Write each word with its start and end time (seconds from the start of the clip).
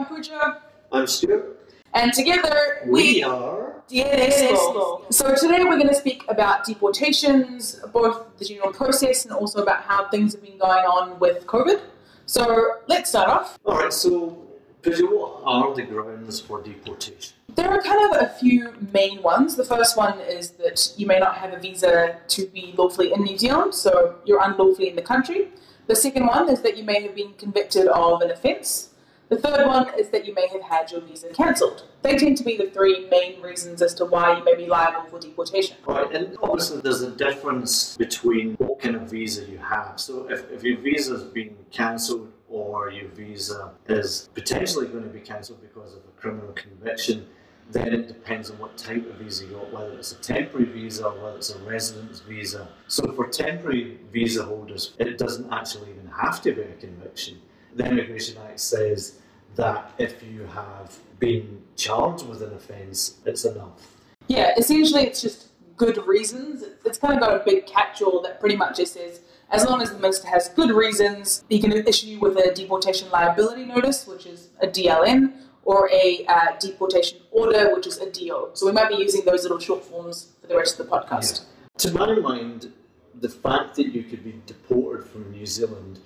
I'm 0.00 0.06
Pooja. 0.06 0.62
I'm 0.90 1.06
Stuart. 1.06 1.58
And 1.92 2.10
together 2.14 2.80
we, 2.86 3.22
are 3.22 3.82
DNS 3.90 4.74
Law. 4.74 5.02
So 5.10 5.34
today 5.34 5.62
we're 5.62 5.76
going 5.76 5.90
to 5.90 5.94
speak 5.94 6.24
about 6.26 6.64
deportations, 6.64 7.78
both 7.92 8.34
the 8.38 8.46
general 8.46 8.72
process 8.72 9.26
and 9.26 9.34
also 9.34 9.62
about 9.62 9.82
how 9.82 10.08
things 10.08 10.32
have 10.32 10.42
been 10.42 10.56
going 10.56 10.86
on 10.86 11.18
with 11.18 11.46
COVID. 11.46 11.82
So 12.24 12.76
let's 12.86 13.10
start 13.10 13.28
off. 13.28 13.58
All 13.66 13.76
right. 13.76 13.92
So, 13.92 14.38
Pooja, 14.80 15.04
what 15.04 15.42
are 15.44 15.74
the 15.74 15.82
grounds 15.82 16.40
for 16.40 16.62
deportation? 16.62 17.34
There 17.54 17.68
are 17.68 17.82
kind 17.82 18.02
of 18.10 18.22
a 18.22 18.30
few 18.30 18.72
main 18.94 19.20
ones. 19.20 19.56
The 19.56 19.66
first 19.66 19.98
one 19.98 20.18
is 20.20 20.52
that 20.52 20.94
you 20.96 21.06
may 21.06 21.18
not 21.18 21.34
have 21.34 21.52
a 21.52 21.58
visa 21.58 22.16
to 22.26 22.46
be 22.46 22.72
lawfully 22.74 23.12
in 23.12 23.22
New 23.22 23.36
Zealand, 23.36 23.74
so 23.74 24.14
you're 24.24 24.42
unlawfully 24.42 24.88
in 24.88 24.96
the 24.96 25.02
country. 25.02 25.48
The 25.88 25.96
second 25.96 26.26
one 26.26 26.48
is 26.48 26.62
that 26.62 26.78
you 26.78 26.84
may 26.84 27.02
have 27.02 27.14
been 27.14 27.34
convicted 27.34 27.86
of 27.88 28.22
an 28.22 28.30
offence. 28.30 28.89
The 29.30 29.38
third 29.38 29.64
one 29.64 29.96
is 29.96 30.08
that 30.08 30.26
you 30.26 30.34
may 30.34 30.48
have 30.48 30.62
had 30.62 30.90
your 30.90 31.02
visa 31.02 31.28
cancelled. 31.28 31.84
They 32.02 32.16
tend 32.18 32.36
to 32.38 32.42
be 32.42 32.56
the 32.56 32.68
three 32.68 33.08
main 33.08 33.40
reasons 33.40 33.80
as 33.80 33.94
to 33.94 34.04
why 34.04 34.36
you 34.36 34.44
may 34.44 34.56
be 34.56 34.66
liable 34.66 35.08
for 35.08 35.20
deportation. 35.20 35.76
Right, 35.86 36.12
and 36.12 36.36
obviously 36.42 36.80
there's 36.80 37.02
a 37.02 37.12
difference 37.12 37.96
between 37.96 38.54
what 38.54 38.80
kind 38.80 38.96
of 38.96 39.02
visa 39.08 39.48
you 39.48 39.58
have. 39.58 40.00
So 40.00 40.28
if, 40.28 40.50
if 40.50 40.64
your 40.64 40.78
visa 40.78 41.12
has 41.12 41.22
been 41.22 41.56
cancelled 41.70 42.32
or 42.48 42.90
your 42.90 43.06
visa 43.10 43.70
is 43.86 44.28
potentially 44.34 44.88
going 44.88 45.04
to 45.04 45.10
be 45.10 45.20
cancelled 45.20 45.62
because 45.62 45.94
of 45.94 46.00
a 46.00 46.20
criminal 46.20 46.52
conviction, 46.54 47.28
then 47.70 47.94
it 47.94 48.08
depends 48.08 48.50
on 48.50 48.58
what 48.58 48.76
type 48.76 49.08
of 49.08 49.14
visa 49.14 49.46
you 49.46 49.52
got, 49.52 49.72
whether 49.72 49.92
it's 49.92 50.10
a 50.10 50.16
temporary 50.16 50.66
visa 50.66 51.06
or 51.06 51.14
whether 51.22 51.36
it's 51.36 51.50
a 51.50 51.58
residence 51.60 52.18
visa. 52.18 52.66
So 52.88 53.12
for 53.12 53.28
temporary 53.28 54.00
visa 54.12 54.42
holders, 54.42 54.94
it 54.98 55.18
doesn't 55.18 55.52
actually 55.52 55.90
even 55.90 56.10
have 56.20 56.42
to 56.42 56.52
be 56.52 56.62
a 56.62 56.72
conviction. 56.72 57.40
The 57.76 57.86
Immigration 57.86 58.36
Act 58.44 58.58
says 58.58 59.19
that 59.56 59.92
if 59.98 60.22
you 60.22 60.44
have 60.46 60.98
been 61.18 61.62
charged 61.76 62.26
with 62.26 62.42
an 62.42 62.52
offence, 62.54 63.18
it's 63.24 63.44
enough. 63.44 63.96
Yeah, 64.28 64.52
essentially 64.56 65.02
it's 65.02 65.20
just 65.20 65.48
good 65.76 66.06
reasons. 66.06 66.64
It's 66.84 66.98
kind 66.98 67.14
of 67.14 67.20
got 67.20 67.40
a 67.40 67.44
big 67.44 67.66
catch-all 67.66 68.22
that 68.22 68.40
pretty 68.40 68.56
much 68.56 68.76
just 68.76 68.94
says 68.94 69.20
as 69.50 69.64
long 69.66 69.82
as 69.82 69.90
the 69.90 69.98
minister 69.98 70.28
has 70.28 70.48
good 70.50 70.70
reasons, 70.70 71.44
he 71.48 71.58
can 71.58 71.72
issue 71.72 72.06
you 72.08 72.20
with 72.20 72.36
a 72.36 72.54
deportation 72.54 73.10
liability 73.10 73.64
notice, 73.64 74.06
which 74.06 74.26
is 74.26 74.48
a 74.62 74.66
DLN, 74.66 75.32
or 75.64 75.90
a 75.92 76.24
uh, 76.26 76.56
deportation 76.58 77.18
order, 77.30 77.74
which 77.74 77.86
is 77.86 77.98
a 77.98 78.10
DO. 78.10 78.50
So 78.54 78.66
we 78.66 78.72
might 78.72 78.88
be 78.88 78.96
using 78.96 79.24
those 79.24 79.42
little 79.42 79.58
short 79.58 79.84
forms 79.84 80.32
for 80.40 80.46
the 80.46 80.56
rest 80.56 80.78
of 80.78 80.86
the 80.86 80.96
podcast. 80.96 81.44
Yeah. 81.84 81.90
To 81.90 81.98
my 81.98 82.14
mind, 82.14 82.72
the 83.20 83.28
fact 83.28 83.74
that 83.76 83.88
you 83.88 84.04
could 84.04 84.24
be 84.24 84.40
deported 84.46 85.06
from 85.06 85.30
New 85.30 85.46
Zealand 85.46 85.98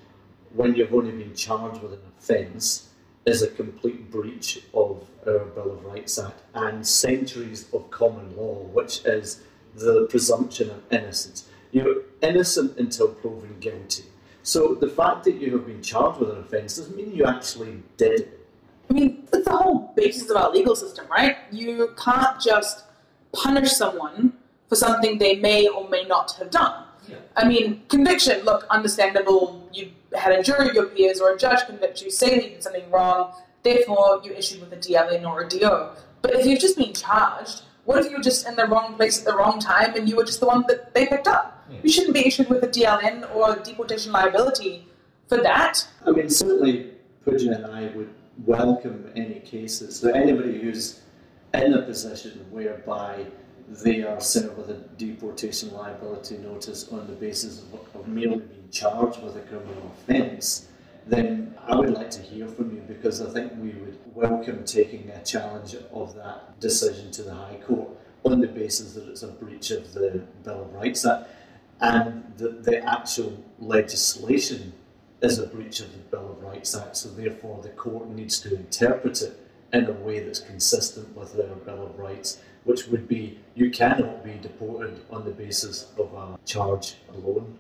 when 0.55 0.75
you've 0.75 0.95
only 0.95 1.13
been 1.13 1.35
charged 1.35 1.83
with 1.83 1.93
an 1.93 2.01
offence 2.19 2.89
is 3.27 3.43
a 3.43 3.49
complete 3.49 4.11
breach 4.11 4.61
of 4.75 5.05
our 5.27 5.45
Bill 5.47 5.73
of 5.73 5.85
Rights 5.85 6.19
Act 6.19 6.41
and 6.55 6.87
centuries 6.87 7.67
of 7.73 7.91
common 7.91 8.37
law, 8.37 8.55
which 8.73 9.05
is 9.05 9.41
the 9.75 10.07
presumption 10.07 10.71
of 10.71 10.83
innocence. 10.91 11.49
You're 11.73 12.03
innocent 12.23 12.79
until 12.79 13.09
proven 13.09 13.57
guilty. 13.61 14.05
So 14.43 14.75
the 14.75 14.89
fact 14.89 15.25
that 15.25 15.37
you 15.37 15.53
have 15.53 15.67
been 15.67 15.83
charged 15.83 16.21
with 16.21 16.31
an 16.31 16.39
offence 16.39 16.77
doesn't 16.77 16.97
mean 16.97 17.15
you 17.15 17.25
actually 17.25 17.83
did 17.97 18.21
it. 18.21 18.47
I 18.91 18.93
mean, 18.93 19.27
it's 19.33 19.47
the 19.47 19.57
whole 19.57 19.93
basis 19.97 20.29
of 20.29 20.37
our 20.37 20.51
legal 20.51 20.77
system, 20.77 21.07
right? 21.09 21.37
You 21.51 21.95
can't 21.97 22.39
just 22.41 22.85
punish 23.33 23.71
someone 23.73 24.35
for 24.69 24.77
something 24.77 25.19
they 25.19 25.37
may 25.37 25.67
or 25.67 25.89
may 25.89 26.05
not 26.05 26.33
have 26.33 26.51
done. 26.51 26.85
I 27.37 27.47
mean, 27.47 27.83
conviction, 27.89 28.45
look, 28.45 28.67
understandable. 28.71 29.69
You 29.73 29.91
had 30.17 30.33
a 30.33 30.43
jury 30.43 30.69
of 30.69 30.75
your 30.75 30.87
peers 30.87 31.21
or 31.21 31.33
a 31.33 31.39
judge 31.39 31.67
convict 31.67 32.03
you, 32.03 32.11
say 32.11 32.37
that 32.37 32.45
you 32.45 32.51
did 32.51 32.63
something 32.63 32.89
wrong, 32.91 33.33
therefore 33.63 34.21
you 34.23 34.33
issued 34.33 34.61
with 34.61 34.73
a 34.73 34.77
DLN 34.77 35.29
or 35.29 35.43
a 35.43 35.49
DO. 35.49 35.89
But 36.23 36.35
if 36.35 36.47
you've 36.47 36.61
just 36.61 36.77
been 36.77 36.93
charged, 36.93 37.63
what 37.85 37.99
if 37.99 38.11
you 38.11 38.17
were 38.17 38.23
just 38.23 38.47
in 38.49 38.57
the 38.57 38.67
wrong 38.67 38.95
place 38.95 39.19
at 39.19 39.27
the 39.27 39.37
wrong 39.37 39.59
time 39.59 39.95
and 39.95 40.09
you 40.09 40.17
were 40.17 40.25
just 40.25 40.41
the 40.41 40.47
one 40.47 40.65
that 40.69 40.95
they 40.95 41.07
picked 41.07 41.29
up? 41.29 41.67
Yeah. 41.69 41.79
You 41.83 41.91
shouldn't 41.91 42.15
be 42.15 42.27
issued 42.27 42.49
with 42.49 42.63
a 42.63 42.69
DLN 42.69 43.35
or 43.35 43.57
deportation 43.57 44.13
liability 44.13 44.87
for 45.29 45.39
that. 45.39 45.87
I 46.07 46.11
mean, 46.13 46.31
certainly 46.31 46.93
Pooja 47.25 47.51
and 47.53 47.67
I 47.67 47.89
would 47.95 48.11
welcome 48.47 49.11
any 49.15 49.41
cases. 49.41 49.97
So 49.97 50.11
anybody 50.11 50.61
who's 50.61 51.01
in 51.53 51.75
a 51.75 51.83
position 51.83 52.47
whereby 52.51 53.27
they 53.69 54.03
are 54.03 54.21
served 54.21 54.57
with 54.57 54.71
a 54.71 54.75
deportation 54.97 55.73
liability 55.73 56.37
notice 56.39 56.89
on 56.89 57.07
the 57.07 57.15
basis 57.15 57.63
of, 57.73 58.01
of 58.01 58.09
merely 58.09 58.39
being 58.39 58.69
charged 58.71 59.23
with 59.23 59.37
a 59.37 59.41
criminal 59.41 59.95
offence, 59.99 60.69
then 61.07 61.55
I 61.67 61.77
would 61.77 61.91
like 61.91 62.11
to 62.13 62.23
hear 62.23 62.47
from 62.47 62.75
you 62.75 62.83
because 62.83 63.21
I 63.21 63.31
think 63.31 63.53
we 63.57 63.71
would 63.71 63.99
welcome 64.15 64.65
taking 64.65 65.11
a 65.11 65.23
challenge 65.25 65.77
of 65.93 66.15
that 66.15 66.61
decision 66.61 67.11
to 67.13 67.23
the 67.23 67.35
High 67.35 67.59
Court 67.67 67.89
on 68.25 68.41
the 68.41 68.47
basis 68.47 68.95
that 68.95 69.09
it's 69.09 69.23
a 69.23 69.29
breach 69.29 69.71
of 69.71 69.93
the 69.93 70.25
Bill 70.43 70.63
of 70.63 70.73
Rights 70.73 71.05
Act 71.07 71.29
and 71.81 72.33
that 72.37 72.65
the 72.65 72.83
actual 72.85 73.43
legislation 73.59 74.73
is 75.21 75.39
a 75.39 75.47
breach 75.47 75.81
of 75.81 75.93
the 75.93 75.99
Bill 75.99 76.33
of 76.33 76.43
Rights 76.43 76.77
Act, 76.77 76.97
so 76.97 77.09
therefore 77.11 77.63
the 77.63 77.71
court 77.71 78.09
needs 78.09 78.39
to 78.41 78.55
interpret 78.55 79.23
it 79.23 79.39
in 79.73 79.87
a 79.87 79.93
way 79.93 80.21
that's 80.21 80.41
consistent 80.41 81.17
with 81.17 81.39
our 81.39 81.57
Bill 81.57 81.87
of 81.87 81.99
Rights, 81.99 82.41
which 82.65 82.89
would 82.89 83.07
be 83.07 83.39
you 83.55 83.71
cannot 83.71 84.25
be 84.25 84.35
deported 84.41 85.01
on 85.11 85.25
the 85.25 85.31
basis 85.31 85.89
of 85.99 86.13
a 86.15 86.39
charge 86.45 86.97
alone. 87.15 87.59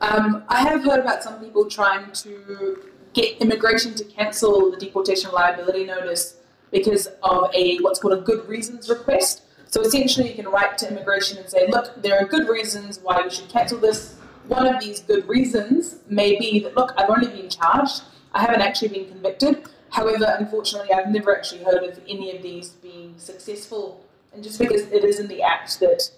Um, 0.00 0.44
I 0.48 0.60
have 0.62 0.82
heard 0.82 1.00
about 1.00 1.22
some 1.22 1.40
people 1.40 1.68
trying 1.68 2.10
to 2.12 2.90
get 3.12 3.38
immigration 3.38 3.94
to 3.96 4.04
cancel 4.04 4.70
the 4.70 4.76
deportation 4.76 5.30
liability 5.30 5.84
notice 5.84 6.36
because 6.70 7.08
of 7.22 7.50
a 7.54 7.78
what's 7.78 7.98
called 7.98 8.18
a 8.18 8.22
good 8.22 8.48
reasons 8.48 8.88
request. 8.88 9.42
So 9.66 9.82
essentially, 9.82 10.28
you 10.28 10.34
can 10.34 10.48
write 10.48 10.78
to 10.78 10.88
immigration 10.88 11.38
and 11.38 11.48
say, 11.48 11.66
"Look, 11.68 12.02
there 12.02 12.18
are 12.18 12.24
good 12.24 12.48
reasons 12.48 12.98
why 13.02 13.22
you 13.22 13.30
should 13.30 13.48
cancel 13.48 13.78
this. 13.78 14.16
One 14.48 14.66
of 14.66 14.80
these 14.80 15.00
good 15.00 15.28
reasons 15.28 15.96
may 16.08 16.38
be 16.38 16.60
that 16.60 16.76
look, 16.76 16.92
I've 16.96 17.10
only 17.10 17.28
been 17.28 17.50
charged. 17.50 18.02
I 18.32 18.40
haven't 18.40 18.62
actually 18.62 18.88
been 18.88 19.08
convicted. 19.08 19.64
However, 19.90 20.34
unfortunately, 20.38 20.92
I've 20.92 21.10
never 21.10 21.36
actually 21.36 21.64
heard 21.64 21.82
of 21.82 22.00
any 22.08 22.34
of 22.36 22.42
these 22.42 22.70
being 22.70 23.14
successful. 23.16 24.04
And 24.32 24.42
just 24.42 24.58
because 24.58 24.82
it 24.82 25.04
is 25.04 25.18
in 25.18 25.28
the 25.28 25.42
Act 25.42 25.80
that 25.80 26.10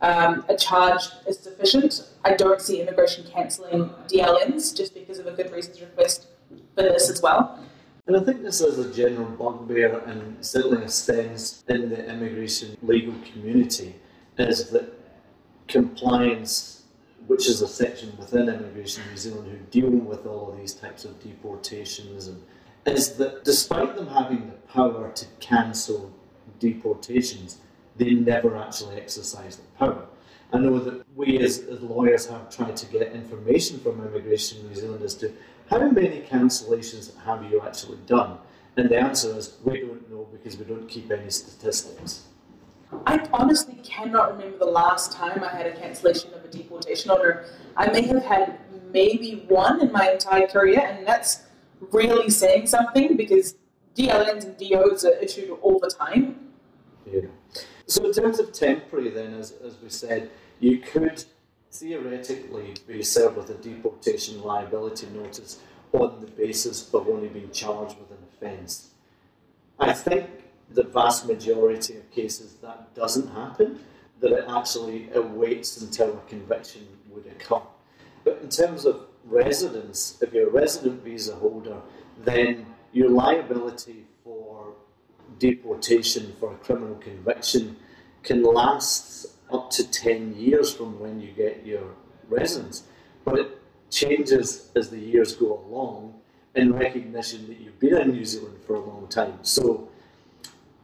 um, 0.00 0.44
a 0.48 0.56
charge 0.56 1.02
is 1.26 1.38
sufficient, 1.38 2.08
I 2.24 2.34
don't 2.34 2.60
see 2.60 2.80
immigration 2.80 3.24
cancelling 3.24 3.90
DLNs 4.08 4.76
just 4.76 4.94
because 4.94 5.18
of 5.18 5.26
a 5.26 5.32
good 5.32 5.52
reasons 5.52 5.80
request 5.80 6.26
for 6.74 6.82
this 6.82 7.08
as 7.08 7.22
well. 7.22 7.60
And 8.06 8.16
I 8.16 8.20
think 8.20 8.42
this 8.42 8.60
is 8.60 8.78
a 8.78 8.92
general 8.92 9.30
bugbear 9.30 10.00
and 10.00 10.44
certainly 10.44 10.82
extends 10.82 11.62
in 11.68 11.88
the 11.88 12.04
immigration 12.10 12.76
legal 12.82 13.14
community, 13.32 13.94
is 14.38 14.70
that 14.70 14.92
compliance, 15.68 16.82
which 17.28 17.48
is 17.48 17.62
a 17.62 17.68
section 17.68 18.12
within 18.18 18.48
Immigration 18.48 19.04
New 19.08 19.16
Zealand 19.16 19.48
who 19.52 19.58
deal 19.70 19.88
with 19.88 20.26
all 20.26 20.50
of 20.50 20.58
these 20.58 20.74
types 20.74 21.04
of 21.04 21.22
deportations, 21.22 22.26
and 22.26 22.42
is 22.86 23.12
that 23.18 23.44
despite 23.44 23.94
them 23.94 24.08
having 24.08 24.48
the 24.48 24.56
power 24.72 25.12
to 25.12 25.24
cancel 25.38 26.12
deportations, 26.58 27.58
they 27.96 28.10
never 28.10 28.56
actually 28.56 28.96
exercise 28.96 29.56
the 29.56 29.62
power. 29.78 30.06
I 30.52 30.58
know 30.58 30.78
that 30.78 31.04
we 31.16 31.38
as, 31.38 31.60
as 31.60 31.80
lawyers 31.80 32.26
have 32.26 32.54
tried 32.54 32.76
to 32.76 32.86
get 32.86 33.12
information 33.12 33.80
from 33.80 34.06
Immigration 34.06 34.66
New 34.68 34.74
Zealand 34.74 35.02
as 35.02 35.14
to 35.16 35.32
how 35.70 35.78
many 35.78 36.20
cancellations 36.20 37.16
have 37.24 37.50
you 37.50 37.60
actually 37.62 37.98
done? 38.06 38.38
And 38.76 38.88
the 38.90 38.98
answer 38.98 39.36
is 39.36 39.56
we 39.64 39.80
don't 39.80 40.10
know 40.10 40.28
because 40.30 40.58
we 40.58 40.64
don't 40.64 40.88
keep 40.88 41.10
any 41.10 41.30
statistics. 41.30 42.24
I 43.06 43.26
honestly 43.32 43.78
cannot 43.82 44.32
remember 44.32 44.58
the 44.58 44.66
last 44.66 45.12
time 45.12 45.42
I 45.42 45.48
had 45.48 45.66
a 45.66 45.72
cancellation 45.74 46.34
of 46.34 46.44
a 46.44 46.48
deportation 46.48 47.10
order. 47.10 47.46
I 47.76 47.90
may 47.90 48.02
have 48.02 48.22
had 48.22 48.58
maybe 48.92 49.46
one 49.48 49.80
in 49.80 49.90
my 49.90 50.10
entire 50.10 50.46
career, 50.46 50.80
and 50.80 51.06
that's 51.06 51.44
really 51.90 52.28
saying 52.28 52.66
something 52.66 53.16
because 53.16 53.56
DLNs 53.96 54.44
and 54.44 54.56
DOs 54.56 55.04
are 55.04 55.16
issued 55.18 55.50
all 55.60 55.78
the 55.78 55.90
time. 55.90 56.52
Yeah. 57.10 57.22
So 57.86 58.06
in 58.06 58.12
terms 58.12 58.38
of 58.38 58.52
temporary, 58.52 59.10
then, 59.10 59.34
as, 59.34 59.52
as 59.64 59.76
we 59.82 59.90
said, 59.90 60.30
you 60.60 60.78
could 60.78 61.24
theoretically 61.70 62.74
be 62.86 63.02
served 63.02 63.36
with 63.36 63.50
a 63.50 63.54
deportation 63.54 64.42
liability 64.42 65.06
notice 65.14 65.60
on 65.92 66.20
the 66.20 66.26
basis 66.26 66.92
of 66.94 67.08
only 67.08 67.28
being 67.28 67.50
charged 67.50 67.98
with 67.98 68.10
an 68.10 68.24
offence. 68.32 68.90
I 69.78 69.92
think 69.92 70.28
the 70.70 70.84
vast 70.84 71.26
majority 71.26 71.96
of 71.96 72.10
cases 72.10 72.54
that 72.62 72.94
doesn't 72.94 73.28
happen, 73.28 73.80
that 74.20 74.32
it 74.32 74.44
actually 74.48 75.10
awaits 75.14 75.80
until 75.80 76.16
a 76.16 76.20
conviction 76.28 76.86
would 77.10 77.26
occur. 77.26 77.60
But 78.24 78.38
in 78.42 78.48
terms 78.48 78.84
of 78.84 79.06
residence, 79.24 80.18
if 80.22 80.32
you're 80.32 80.48
a 80.48 80.52
resident 80.52 81.02
visa 81.02 81.34
holder, 81.34 81.76
then 82.24 82.66
your 82.92 83.08
liability 83.08 84.04
for 84.22 84.74
deportation 85.38 86.34
for 86.38 86.52
a 86.52 86.56
criminal 86.56 86.94
conviction 86.96 87.76
can 88.22 88.42
last 88.42 89.26
up 89.52 89.70
to 89.70 89.90
10 89.90 90.34
years 90.34 90.72
from 90.72 90.98
when 91.00 91.20
you 91.20 91.30
get 91.32 91.66
your 91.66 91.94
residence. 92.28 92.84
But 93.24 93.38
it 93.38 93.62
changes 93.90 94.70
as 94.74 94.90
the 94.90 94.98
years 94.98 95.34
go 95.34 95.64
along 95.66 96.14
in 96.54 96.72
recognition 96.74 97.46
that 97.48 97.60
you've 97.60 97.78
been 97.78 97.96
in 97.96 98.12
New 98.12 98.24
Zealand 98.24 98.58
for 98.66 98.74
a 98.74 98.80
long 98.80 99.08
time. 99.08 99.38
So 99.42 99.88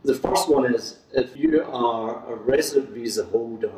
the 0.04 0.14
first 0.14 0.48
one 0.48 0.74
is 0.74 0.98
if 1.12 1.36
you 1.36 1.62
are 1.62 2.32
a 2.32 2.34
resident 2.36 2.90
visa 2.90 3.24
holder 3.24 3.72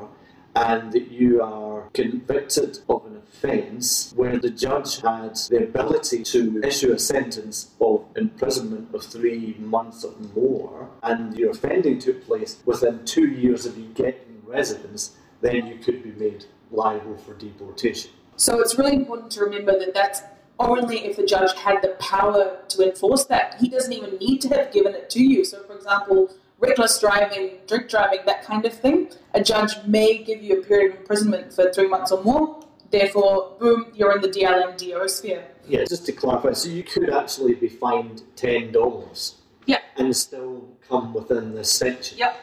and 0.55 0.93
that 0.93 1.11
you 1.11 1.43
are 1.43 1.89
convicted 1.95 2.79
of 2.89 3.07
an 3.07 3.17
offence 3.17 4.13
where 4.17 4.39
the 4.39 4.51
judge 4.51 5.01
had 5.01 5.37
the 5.49 5.65
ability 5.65 6.23
to 6.23 6.61
issue 6.65 6.93
a 6.93 6.99
sentence 6.99 7.71
of 7.81 8.05
imprisonment 8.17 8.95
of 8.95 9.03
three 9.05 9.57
months 9.59 10.05
or 10.05 10.15
more, 10.35 10.91
and 11.03 11.37
your 11.37 11.51
offending 11.51 11.99
took 11.99 12.25
place 12.27 12.61
within 12.65 13.05
two 13.05 13.27
years 13.27 13.67
of 13.67 13.79
you 13.79 13.89
getting 13.95 14.43
residence, 14.45 15.17
then 15.41 15.67
you 15.67 15.77
could 15.77 16.03
be 16.03 16.13
made 16.13 16.45
liable 16.71 17.17
for 17.17 17.35
deportation. 17.35 18.11
So 18.37 18.61
it's 18.61 18.79
really 18.79 18.97
important 18.97 19.31
to 19.33 19.45
remember 19.45 19.79
that 19.79 19.95
that's 19.95 20.23
only 20.59 21.07
if 21.07 21.17
the 21.17 21.25
judge 21.25 21.55
had 21.57 21.83
the 21.83 21.97
power 21.99 22.59
to 22.69 22.87
enforce 22.87 23.25
that. 23.25 23.57
He 23.61 23.69
doesn't 23.69 23.93
even 23.93 24.17
need 24.19 24.41
to 24.43 24.49
have 24.49 24.73
given 24.73 24.95
it 24.95 25.09
to 25.11 25.23
you. 25.23 25.45
So, 25.45 25.63
for 25.65 25.75
example, 25.75 26.31
reckless 26.61 27.01
driving, 27.01 27.53
drink 27.67 27.89
driving, 27.89 28.21
that 28.27 28.45
kind 28.45 28.65
of 28.65 28.73
thing, 28.73 29.11
a 29.35 29.43
judge 29.43 29.73
may 29.87 30.23
give 30.23 30.43
you 30.43 30.61
a 30.61 30.63
period 30.63 30.93
of 30.93 31.01
imprisonment 31.01 31.53
for 31.53 31.73
three 31.73 31.89
months 31.89 32.13
or 32.13 32.23
more. 32.23 32.65
Therefore, 32.91 33.57
boom, 33.59 33.93
you're 33.95 34.15
in 34.15 34.21
the 34.21 34.29
DLN 34.29 34.77
DO 34.77 35.09
sphere. 35.09 35.45
Yeah, 35.67 35.85
just 35.85 36.07
to 36.07 36.13
clarify, 36.13 36.53
so 36.53 36.69
you 36.69 36.83
could 36.83 37.11
actually 37.11 37.55
be 37.55 37.69
fined 37.69 38.23
ten 38.37 38.73
dollars. 38.73 39.37
Yeah. 39.67 39.79
And 39.97 40.15
still 40.17 40.69
come 40.89 41.15
within 41.15 41.55
this 41.55 41.71
section. 41.71 42.19
Yep. 42.19 42.37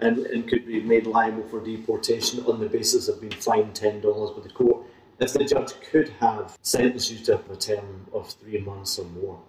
And, 0.00 0.18
and 0.18 0.48
could 0.48 0.66
be 0.66 0.80
made 0.80 1.06
liable 1.06 1.46
for 1.48 1.62
deportation 1.62 2.44
on 2.44 2.60
the 2.60 2.68
basis 2.68 3.08
of 3.08 3.20
being 3.20 3.32
fined 3.32 3.74
ten 3.74 4.00
dollars 4.00 4.30
by 4.30 4.42
the 4.42 4.48
court 4.48 4.86
if 5.18 5.32
the 5.32 5.44
judge 5.44 5.72
could 5.90 6.08
have 6.20 6.56
sentenced 6.62 7.10
you 7.10 7.18
to 7.24 7.40
a 7.50 7.56
term 7.56 8.06
of 8.12 8.30
three 8.30 8.60
months 8.60 8.98
or 8.98 9.06
more. 9.06 9.40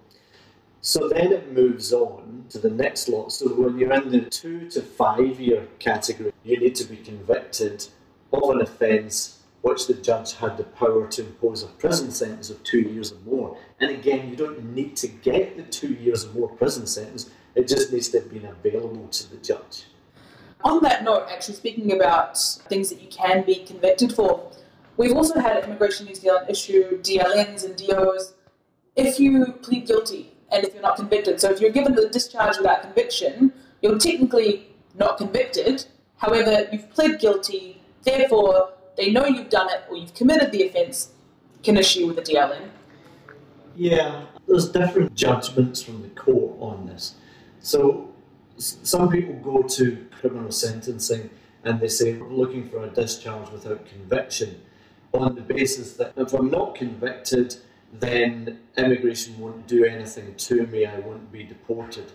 So 0.81 1.09
then 1.09 1.33
it 1.33 1.53
moves 1.53 1.91
on 1.91 2.45
to 2.49 2.59
the 2.59 2.69
next 2.69 3.09
lot. 3.09 3.31
So 3.31 3.47
when 3.49 3.77
you're 3.77 3.93
in 3.93 4.09
the 4.09 4.21
two 4.21 4.69
to 4.69 4.81
five 4.81 5.39
year 5.39 5.67
category, 5.79 6.31
you 6.43 6.59
need 6.59 6.75
to 6.75 6.85
be 6.85 6.97
convicted 6.97 7.87
of 8.31 8.49
an 8.49 8.61
offence 8.61 9.37
which 9.61 9.87
the 9.87 9.93
judge 9.95 10.33
had 10.33 10.55
the 10.55 10.63
power 10.63 11.07
to 11.07 11.25
impose 11.25 11.63
a 11.63 11.67
prison 11.67 12.11
sentence 12.11 12.49
of 12.49 12.63
two 12.63 12.79
years 12.79 13.11
or 13.11 13.17
more. 13.25 13.57
And 13.79 13.91
again, 13.91 14.29
you 14.29 14.35
don't 14.35 14.73
need 14.73 14.95
to 14.97 15.07
get 15.07 15.57
the 15.57 15.63
two 15.63 15.93
years 15.93 16.25
or 16.25 16.29
more 16.29 16.49
prison 16.49 16.87
sentence, 16.87 17.29
it 17.55 17.67
just 17.67 17.91
needs 17.91 18.09
to 18.09 18.19
have 18.19 18.31
been 18.31 18.45
available 18.45 19.07
to 19.07 19.29
the 19.29 19.37
judge. 19.37 19.85
On 20.63 20.81
that 20.83 21.03
note, 21.03 21.27
actually 21.29 21.55
speaking 21.55 21.91
about 21.91 22.37
things 22.69 22.89
that 22.89 23.01
you 23.01 23.09
can 23.09 23.43
be 23.45 23.55
convicted 23.55 24.13
for, 24.13 24.51
we've 24.95 25.13
also 25.13 25.39
had 25.39 25.63
Immigration 25.63 26.05
New 26.05 26.15
Zealand 26.15 26.49
issue 26.49 27.01
DLNs 27.01 27.65
and 27.65 27.75
DOs 27.75 28.35
if 28.95 29.19
you 29.19 29.53
plead 29.61 29.85
guilty 29.85 30.36
and 30.51 30.63
if 30.63 30.73
you're 30.73 30.83
not 30.83 30.95
convicted. 30.95 31.39
So 31.41 31.51
if 31.51 31.59
you're 31.59 31.71
given 31.71 31.95
the 31.95 32.09
discharge 32.09 32.57
without 32.57 32.81
conviction, 32.81 33.53
you're 33.81 33.97
technically 33.97 34.67
not 34.95 35.17
convicted. 35.17 35.85
However, 36.17 36.67
you've 36.71 36.89
pled 36.89 37.19
guilty, 37.19 37.81
therefore 38.03 38.73
they 38.95 39.11
know 39.11 39.25
you've 39.25 39.49
done 39.49 39.69
it 39.69 39.83
or 39.89 39.97
you've 39.97 40.13
committed 40.13 40.51
the 40.51 40.67
offence, 40.67 41.11
can 41.63 41.77
issue 41.77 42.07
with 42.07 42.17
a 42.17 42.21
DLN. 42.21 42.69
Yeah, 43.75 44.25
there's 44.47 44.69
different 44.69 45.13
judgments 45.13 45.83
from 45.83 46.01
the 46.01 46.09
court 46.09 46.55
on 46.59 46.87
this. 46.87 47.15
So 47.59 48.09
some 48.57 49.09
people 49.09 49.35
go 49.35 49.61
to 49.63 50.07
criminal 50.19 50.51
sentencing 50.51 51.29
and 51.63 51.79
they 51.79 51.87
say 51.87 52.13
looking 52.15 52.69
for 52.69 52.83
a 52.83 52.89
discharge 52.89 53.51
without 53.51 53.85
conviction 53.85 54.61
on 55.13 55.35
the 55.35 55.41
basis 55.41 55.93
that 55.93 56.13
if 56.17 56.33
I'm 56.33 56.49
not 56.49 56.75
convicted, 56.75 57.57
then 57.93 58.59
immigration 58.77 59.39
won't 59.39 59.67
do 59.67 59.85
anything 59.85 60.35
to 60.35 60.67
me, 60.67 60.85
I 60.85 60.99
won't 60.99 61.31
be 61.31 61.43
deported. 61.43 62.11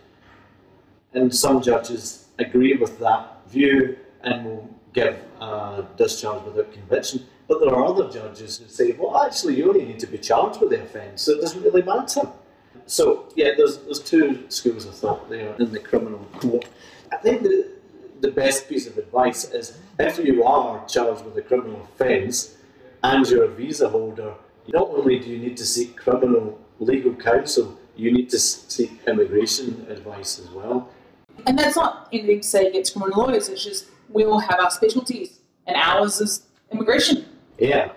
And 1.15 1.35
some 1.35 1.63
judges 1.63 2.29
agree 2.39 2.77
with 2.77 2.99
that 2.99 3.49
view 3.49 3.97
and 4.23 4.45
will 4.45 4.71
give 4.93 5.19
a 5.41 5.85
discharge 5.97 6.45
without 6.45 6.73
conviction. 6.73 7.27
But 7.49 7.61
there 7.61 7.75
are 7.75 7.85
other 7.85 8.09
judges 8.09 8.59
who 8.59 8.69
say, 8.69 8.93
well, 8.93 9.25
actually, 9.25 9.57
you 9.57 9.69
only 9.69 9.85
need 9.85 9.99
to 10.01 10.07
be 10.07 10.19
charged 10.19 10.61
with 10.61 10.71
the 10.71 10.83
offence, 10.83 11.23
so 11.23 11.33
it 11.33 11.41
doesn't 11.41 11.63
really 11.63 11.83
matter. 11.83 12.23
So, 12.87 13.29
yeah, 13.37 13.51
there's, 13.57 13.79
there's 13.79 14.01
two 14.01 14.45
schools 14.49 14.87
of 14.87 14.95
thought 14.95 15.29
there 15.29 15.55
in 15.57 15.73
the 15.73 15.79
criminal 15.79 16.27
court. 16.35 16.67
I 17.13 17.17
think 17.17 17.43
the, 17.43 17.69
the 18.21 18.31
best 18.31 18.69
piece 18.69 18.87
of 18.87 18.97
advice 18.99 19.45
is 19.51 19.79
if 19.99 20.19
you 20.19 20.45
are 20.45 20.85
charged 20.87 21.25
with 21.25 21.37
a 21.37 21.43
criminal 21.43 21.83
offence 21.83 22.57
and 23.03 23.27
you're 23.29 23.45
a 23.45 23.49
visa 23.49 23.89
holder, 23.89 24.35
not 24.69 24.89
only 24.91 25.19
do 25.19 25.31
you 25.31 25.39
need 25.39 25.57
to 25.57 25.67
seek 25.67 25.97
criminal 25.97 26.59
legal 26.79 27.15
counsel, 27.15 27.79
you 27.97 28.13
need 28.13 28.31
to 28.31 28.39
seek 28.39 29.01
immigration 29.07 29.87
advice 29.89 30.39
as 30.39 30.51
well. 30.51 30.91
And 31.47 31.59
that's 31.59 31.77
not 31.77 32.09
anything 32.13 32.41
to 32.41 32.47
say 32.47 32.67
against 32.67 32.95
criminal 32.95 33.25
lawyers, 33.25 33.49
it's 33.49 33.65
just 33.65 33.87
we 34.09 34.25
all 34.25 34.39
have 34.39 34.61
our 34.61 34.71
specialties, 34.71 35.41
and 35.67 35.77
ours 35.77 36.21
is 36.21 36.47
immigration. 36.71 37.25
Yeah. 37.59 37.93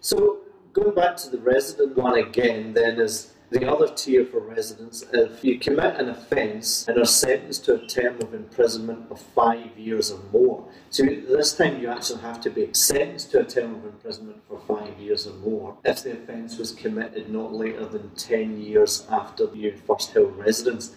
So 0.00 0.38
going 0.72 0.94
back 0.94 1.16
to 1.18 1.30
the 1.30 1.38
resident 1.38 1.96
one 1.96 2.18
again, 2.18 2.72
then 2.74 2.98
is 2.98 3.34
the 3.50 3.68
other 3.68 3.88
tier 3.88 4.24
for 4.24 4.40
residents. 4.40 5.04
If 5.12 5.44
you 5.44 5.58
commit 5.58 5.96
an 5.96 6.08
offence 6.08 6.86
and 6.86 6.98
are 6.98 7.04
sentenced 7.04 7.64
to 7.64 7.74
a 7.74 7.86
term 7.86 8.20
of 8.22 8.32
imprisonment 8.32 9.10
of 9.10 9.20
five 9.20 9.76
years 9.76 10.12
or 10.12 10.20
more, 10.32 10.68
so 10.90 11.04
this 11.04 11.56
time 11.56 11.80
you 11.80 11.88
actually 11.88 12.20
have 12.20 12.40
to 12.42 12.50
be 12.50 12.68
sentenced 12.72 13.32
to 13.32 13.40
a 13.40 13.44
term 13.44 13.74
of 13.74 13.84
imprisonment 13.84 14.42
for 14.48 14.60
five 14.60 14.98
years 15.00 15.26
or 15.26 15.34
more 15.34 15.76
if 15.84 16.04
the 16.04 16.12
offence 16.12 16.58
was 16.58 16.72
committed 16.72 17.28
not 17.28 17.52
later 17.52 17.84
than 17.86 18.10
10 18.10 18.60
years 18.60 19.06
after 19.10 19.48
you 19.52 19.76
first 19.86 20.12
held 20.12 20.36
residence. 20.36 20.94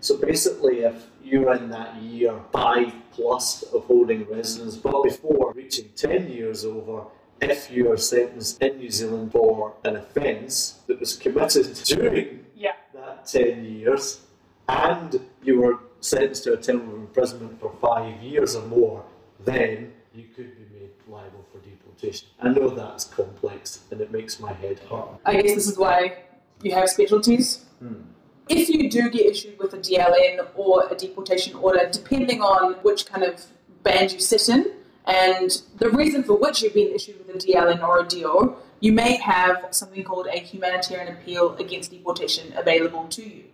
So 0.00 0.16
basically, 0.16 0.80
if 0.80 1.06
you're 1.22 1.54
in 1.54 1.68
that 1.68 1.96
year 1.96 2.34
five 2.50 2.94
plus 3.12 3.62
of 3.64 3.84
holding 3.84 4.24
residence, 4.24 4.76
but 4.76 5.02
before 5.04 5.52
reaching 5.54 5.90
10 5.94 6.30
years 6.30 6.64
over, 6.64 7.04
if 7.40 7.70
you 7.70 7.90
are 7.90 7.96
sentenced 7.96 8.62
in 8.62 8.78
New 8.78 8.90
Zealand 8.90 9.32
for 9.32 9.74
an 9.84 9.96
offence 9.96 10.80
that 10.86 11.00
was 11.00 11.16
committed 11.16 11.74
during 11.84 12.44
yeah. 12.54 12.72
that 12.94 13.26
10 13.26 13.64
years 13.64 14.20
and 14.68 15.20
you 15.42 15.60
were 15.60 15.78
sentenced 16.00 16.44
to 16.44 16.54
a 16.54 16.56
term 16.56 16.88
of 16.88 16.94
imprisonment 16.94 17.60
for 17.60 17.72
five 17.80 18.22
years 18.22 18.54
or 18.54 18.66
more, 18.66 19.04
then 19.44 19.92
you 20.14 20.24
could 20.34 20.54
be 20.56 20.78
made 20.78 20.90
liable 21.08 21.44
for 21.52 21.58
deportation. 21.58 22.28
I 22.40 22.48
know 22.48 22.68
that's 22.68 23.04
complex 23.04 23.84
and 23.90 24.00
it 24.00 24.10
makes 24.10 24.40
my 24.40 24.52
head 24.52 24.78
hurt. 24.90 25.08
I 25.24 25.40
guess 25.40 25.54
this 25.54 25.68
is 25.68 25.78
why 25.78 26.18
you 26.62 26.72
have 26.72 26.88
specialties. 26.88 27.64
Hmm. 27.78 28.02
If 28.48 28.68
you 28.68 28.90
do 28.90 29.08
get 29.10 29.26
issued 29.26 29.58
with 29.58 29.72
a 29.74 29.78
DLN 29.78 30.46
or 30.56 30.88
a 30.90 30.96
deportation 30.96 31.54
order, 31.54 31.88
depending 31.90 32.42
on 32.42 32.74
which 32.82 33.06
kind 33.06 33.22
of 33.22 33.44
band 33.84 34.12
you 34.12 34.18
sit 34.18 34.48
in, 34.48 34.72
and 35.06 35.50
the 35.78 35.90
reason 35.90 36.22
for 36.22 36.34
which 36.34 36.62
you've 36.62 36.74
been 36.74 36.92
issued 36.94 37.18
with 37.18 37.36
a 37.36 37.38
DLN 37.38 37.82
or 37.82 38.00
a 38.00 38.06
DO, 38.06 38.56
you 38.80 38.92
may 38.92 39.16
have 39.16 39.68
something 39.70 40.02
called 40.04 40.26
a 40.26 40.38
humanitarian 40.38 41.14
appeal 41.14 41.56
against 41.56 41.90
deportation 41.90 42.52
available 42.56 43.06
to 43.08 43.22
you. 43.22 43.44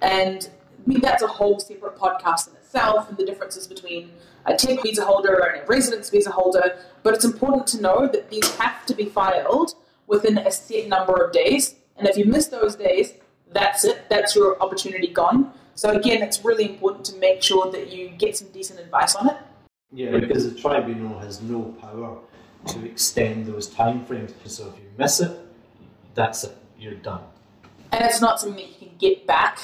And 0.00 0.48
I 0.84 0.88
mean, 0.88 1.00
that's 1.00 1.22
a 1.22 1.26
whole 1.26 1.58
separate 1.58 1.96
podcast 1.96 2.48
in 2.48 2.54
itself 2.56 3.08
and 3.08 3.18
the 3.18 3.24
differences 3.24 3.66
between 3.66 4.10
a 4.44 4.54
temp 4.54 4.82
visa 4.82 5.04
holder 5.04 5.34
and 5.34 5.62
a 5.62 5.66
residence 5.66 6.10
visa 6.10 6.30
holder. 6.30 6.78
But 7.02 7.14
it's 7.14 7.24
important 7.24 7.66
to 7.68 7.80
know 7.80 8.08
that 8.08 8.30
these 8.30 8.56
have 8.56 8.86
to 8.86 8.94
be 8.94 9.06
filed 9.06 9.74
within 10.06 10.38
a 10.38 10.50
set 10.50 10.88
number 10.88 11.24
of 11.24 11.32
days. 11.32 11.74
And 11.96 12.06
if 12.06 12.16
you 12.16 12.24
miss 12.24 12.46
those 12.46 12.76
days, 12.76 13.14
that's 13.52 13.84
it. 13.84 14.08
That's 14.08 14.36
your 14.36 14.60
opportunity 14.62 15.08
gone. 15.08 15.52
So 15.74 15.90
again, 15.90 16.22
it's 16.22 16.44
really 16.44 16.68
important 16.68 17.04
to 17.06 17.16
make 17.16 17.42
sure 17.42 17.70
that 17.70 17.92
you 17.92 18.08
get 18.08 18.36
some 18.36 18.48
decent 18.48 18.80
advice 18.80 19.14
on 19.14 19.28
it. 19.28 19.36
Yeah, 19.92 20.18
because 20.18 20.52
the 20.52 20.60
tribunal 20.60 21.18
has 21.18 21.40
no 21.40 21.62
power 21.80 22.18
to 22.68 22.84
extend 22.84 23.46
those 23.46 23.68
timeframes. 23.68 24.32
So 24.44 24.68
if 24.68 24.78
you 24.78 24.90
miss 24.98 25.20
it, 25.20 25.38
that's 26.14 26.44
it. 26.44 26.56
You're 26.78 26.94
done. 26.94 27.22
And 27.92 28.04
it's 28.04 28.20
not 28.20 28.40
something 28.40 28.56
that 28.56 28.68
you 28.68 28.88
can 28.88 28.96
get 28.98 29.26
back. 29.26 29.60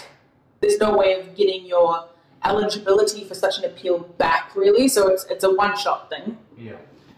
There's 0.60 0.78
no 0.78 0.96
way 0.96 1.20
of 1.20 1.34
getting 1.34 1.66
your 1.66 2.08
eligibility 2.44 3.24
for 3.24 3.34
such 3.34 3.58
an 3.58 3.64
appeal 3.64 4.00
back, 4.18 4.54
really. 4.54 4.88
So 4.88 5.08
it's 5.08 5.24
it's 5.28 5.44
a 5.44 5.52
one 5.52 5.76
shot 5.76 6.08
thing. 6.08 6.38
Yeah. 6.56 6.76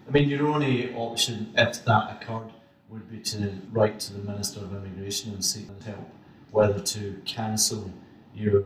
I 0.09 0.11
mean, 0.11 0.29
your 0.29 0.49
only 0.49 0.95
option 0.95 1.53
if 1.57 1.85
that 1.85 2.11
occurred 2.23 2.53
would 2.89 3.11
be 3.11 3.19
to 3.19 3.61
write 3.73 4.01
to 4.01 4.13
the 4.13 4.19
Minister 4.21 4.61
of 4.61 4.75
Immigration 4.75 5.33
and 5.33 5.45
seek 5.45 5.67
help 5.83 6.11
whether 6.51 6.79
to 6.79 7.21
cancel 7.25 7.93
your 8.35 8.65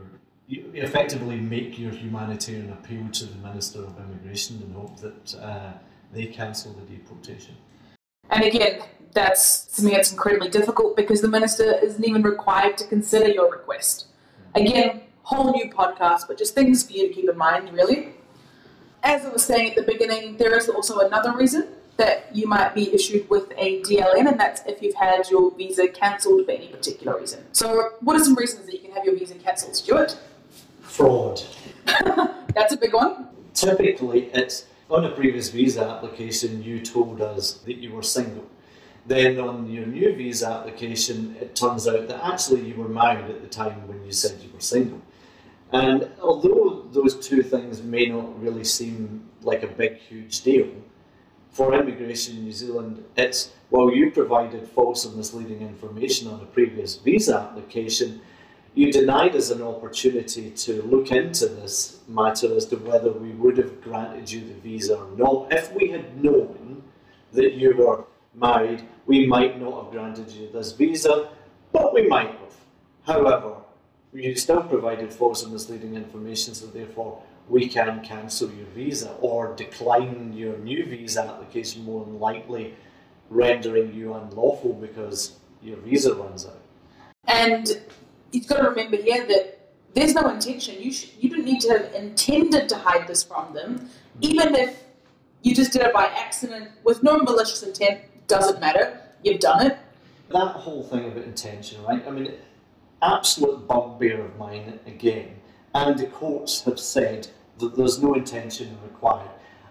you 0.49 0.65
effectively 0.73 1.35
make 1.35 1.77
your 1.77 1.91
humanitarian 1.91 2.71
appeal 2.71 3.07
to 3.11 3.25
the 3.25 3.37
Minister 3.47 3.85
of 3.85 3.95
Immigration 3.99 4.59
and 4.63 4.73
hope 4.73 4.99
that 4.99 5.35
uh, 5.35 5.73
they 6.11 6.25
cancel 6.25 6.73
the 6.73 6.81
deportation. 6.91 7.55
And 8.31 8.43
again, 8.43 8.81
that's 9.13 9.67
something 9.69 9.93
that's 9.93 10.11
incredibly 10.11 10.49
difficult 10.49 10.97
because 10.97 11.21
the 11.21 11.27
Minister 11.27 11.77
isn't 11.83 12.03
even 12.03 12.23
required 12.23 12.79
to 12.79 12.87
consider 12.87 13.29
your 13.29 13.51
request. 13.51 14.07
Again, 14.55 15.03
whole 15.21 15.51
new 15.51 15.69
podcast, 15.69 16.27
but 16.27 16.39
just 16.39 16.55
things 16.55 16.83
for 16.83 16.93
you 16.93 17.07
to 17.07 17.13
keep 17.13 17.29
in 17.29 17.37
mind, 17.37 17.71
really. 17.71 18.13
As 19.03 19.25
I 19.25 19.29
was 19.29 19.45
saying 19.45 19.69
at 19.69 19.75
the 19.75 19.83
beginning, 19.83 20.37
there 20.37 20.57
is 20.57 20.67
also 20.67 20.99
another 20.99 21.31
reason 21.37 21.67
that 21.97 22.35
you 22.35 22.47
might 22.47 22.73
be 22.73 22.91
issued 22.91 23.29
with 23.29 23.51
a 23.55 23.81
DLN, 23.81 24.27
and 24.27 24.39
that's 24.39 24.63
if 24.65 24.81
you've 24.81 24.95
had 24.95 25.29
your 25.29 25.55
visa 25.55 25.87
cancelled 25.87 26.45
for 26.45 26.51
any 26.51 26.69
particular 26.69 27.19
reason. 27.19 27.43
So, 27.51 27.91
what 27.99 28.19
are 28.19 28.23
some 28.23 28.35
reasons 28.35 28.65
that 28.65 28.73
you 28.73 28.79
can 28.79 28.91
have 28.93 29.05
your 29.05 29.15
visa 29.15 29.35
cancelled, 29.35 29.75
Stuart? 29.75 30.17
Fraud. 30.89 31.41
that's 32.55 32.73
a 32.73 32.77
big 32.77 32.93
one. 32.93 33.27
Typically, 33.53 34.25
it's 34.33 34.65
on 34.89 35.05
a 35.05 35.11
previous 35.11 35.49
visa 35.49 35.87
application, 35.87 36.63
you 36.63 36.79
told 36.79 37.21
us 37.21 37.53
that 37.65 37.77
you 37.77 37.91
were 37.91 38.03
single. 38.03 38.45
Then 39.05 39.39
on 39.39 39.69
your 39.69 39.85
new 39.85 40.15
visa 40.15 40.47
application, 40.47 41.35
it 41.39 41.55
turns 41.55 41.87
out 41.87 42.07
that 42.07 42.25
actually 42.25 42.67
you 42.67 42.75
were 42.75 42.89
married 42.89 43.29
at 43.29 43.41
the 43.41 43.47
time 43.47 43.87
when 43.87 44.03
you 44.03 44.11
said 44.11 44.41
you 44.41 44.49
were 44.53 44.59
single. 44.59 45.01
And 45.71 46.09
although 46.21 46.87
those 46.91 47.15
two 47.27 47.43
things 47.43 47.83
may 47.83 48.07
not 48.07 48.41
really 48.41 48.63
seem 48.63 49.29
like 49.43 49.63
a 49.63 49.67
big, 49.67 49.97
huge 49.97 50.41
deal, 50.41 50.67
for 51.51 51.73
immigration 51.73 52.37
in 52.37 52.43
New 52.45 52.51
Zealand, 52.51 53.03
it's 53.15 53.51
well, 53.71 53.93
you 53.93 54.11
provided 54.11 54.67
false 54.67 55.05
or 55.05 55.15
misleading 55.15 55.61
information 55.61 56.27
on 56.27 56.41
a 56.41 56.45
previous 56.45 56.95
visa 56.95 57.37
application, 57.39 58.21
you 58.75 58.91
denied 58.91 59.35
us 59.35 59.49
an 59.49 59.61
opportunity 59.61 60.51
to 60.51 60.81
look 60.83 61.11
into 61.11 61.47
this 61.47 61.99
matter 62.07 62.55
as 62.55 62.65
to 62.67 62.77
whether 62.77 63.11
we 63.11 63.31
would 63.31 63.57
have 63.57 63.81
granted 63.81 64.31
you 64.31 64.41
the 64.41 64.53
visa 64.55 64.97
or 64.97 65.17
not. 65.17 65.51
If 65.51 65.73
we 65.73 65.89
had 65.89 66.23
known 66.23 66.83
that 67.33 67.53
you 67.53 67.75
were 67.75 68.05
married, 68.33 68.87
we 69.05 69.25
might 69.25 69.59
not 69.59 69.83
have 69.83 69.91
granted 69.91 70.29
you 70.31 70.49
this 70.51 70.71
visa, 70.73 71.29
but 71.71 71.93
we 71.93 72.07
might 72.07 72.29
have. 72.29 72.55
However, 73.05 73.55
you 74.13 74.35
still 74.35 74.63
provided 74.63 75.13
false 75.13 75.43
and 75.43 75.53
misleading 75.53 75.95
information, 75.95 76.53
so 76.53 76.67
therefore 76.67 77.21
we 77.47 77.67
can 77.67 78.01
cancel 78.03 78.49
your 78.51 78.67
visa 78.67 79.11
or 79.21 79.55
decline 79.55 80.33
your 80.33 80.57
new 80.57 80.85
visa 80.85 81.23
application, 81.23 81.83
more 81.83 82.05
than 82.05 82.19
likely 82.19 82.75
rendering 83.29 83.93
you 83.93 84.13
unlawful 84.13 84.73
because 84.73 85.37
your 85.61 85.77
visa 85.77 86.13
runs 86.15 86.45
out. 86.45 86.61
And 87.25 87.79
you've 88.31 88.47
got 88.47 88.57
to 88.57 88.69
remember 88.69 88.97
here 88.97 89.25
that 89.27 89.59
there's 89.93 90.13
no 90.13 90.29
intention. 90.29 90.81
You 90.81 90.91
sh- 90.91 91.09
you 91.19 91.29
don't 91.29 91.45
need 91.45 91.61
to 91.61 91.69
have 91.69 91.93
intended 91.93 92.69
to 92.69 92.75
hide 92.75 93.07
this 93.07 93.23
from 93.23 93.53
them, 93.53 93.89
even 94.21 94.55
if 94.55 94.83
you 95.41 95.55
just 95.55 95.73
did 95.73 95.81
it 95.81 95.93
by 95.93 96.05
accident 96.05 96.69
with 96.83 97.03
no 97.03 97.17
malicious 97.17 97.63
intent. 97.63 98.01
Doesn't 98.27 98.59
matter. 98.59 99.01
You've 99.23 99.39
done 99.39 99.65
it. 99.65 99.77
That 100.29 100.51
whole 100.51 100.83
thing 100.83 101.05
about 101.05 101.23
intention, 101.23 101.83
right? 101.83 102.05
I 102.07 102.11
mean, 102.11 102.33
absolute 103.01 103.67
bugbear 103.67 104.23
of 104.23 104.37
mine 104.37 104.79
again. 104.85 105.35
And 105.73 105.97
the 105.97 106.05
courts 106.07 106.63
have 106.65 106.79
said 106.79 107.27
that 107.57 107.75
there's 107.75 108.01
no 108.01 108.13
intention 108.13 108.77
required. 108.83 109.29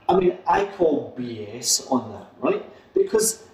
I 0.09 0.19
mean, 0.19 0.39
I 0.47 0.65
call 0.65 1.15
BS 1.17 1.91
on 1.91 2.11
that, 2.13 2.33
right? 2.41 2.65
Because 2.95 3.45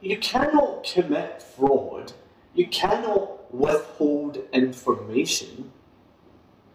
you 0.00 0.16
cannot 0.18 0.84
commit 0.84 1.42
fraud, 1.42 2.12
you 2.54 2.68
cannot 2.68 3.35
withhold 3.50 4.38
information 4.52 5.72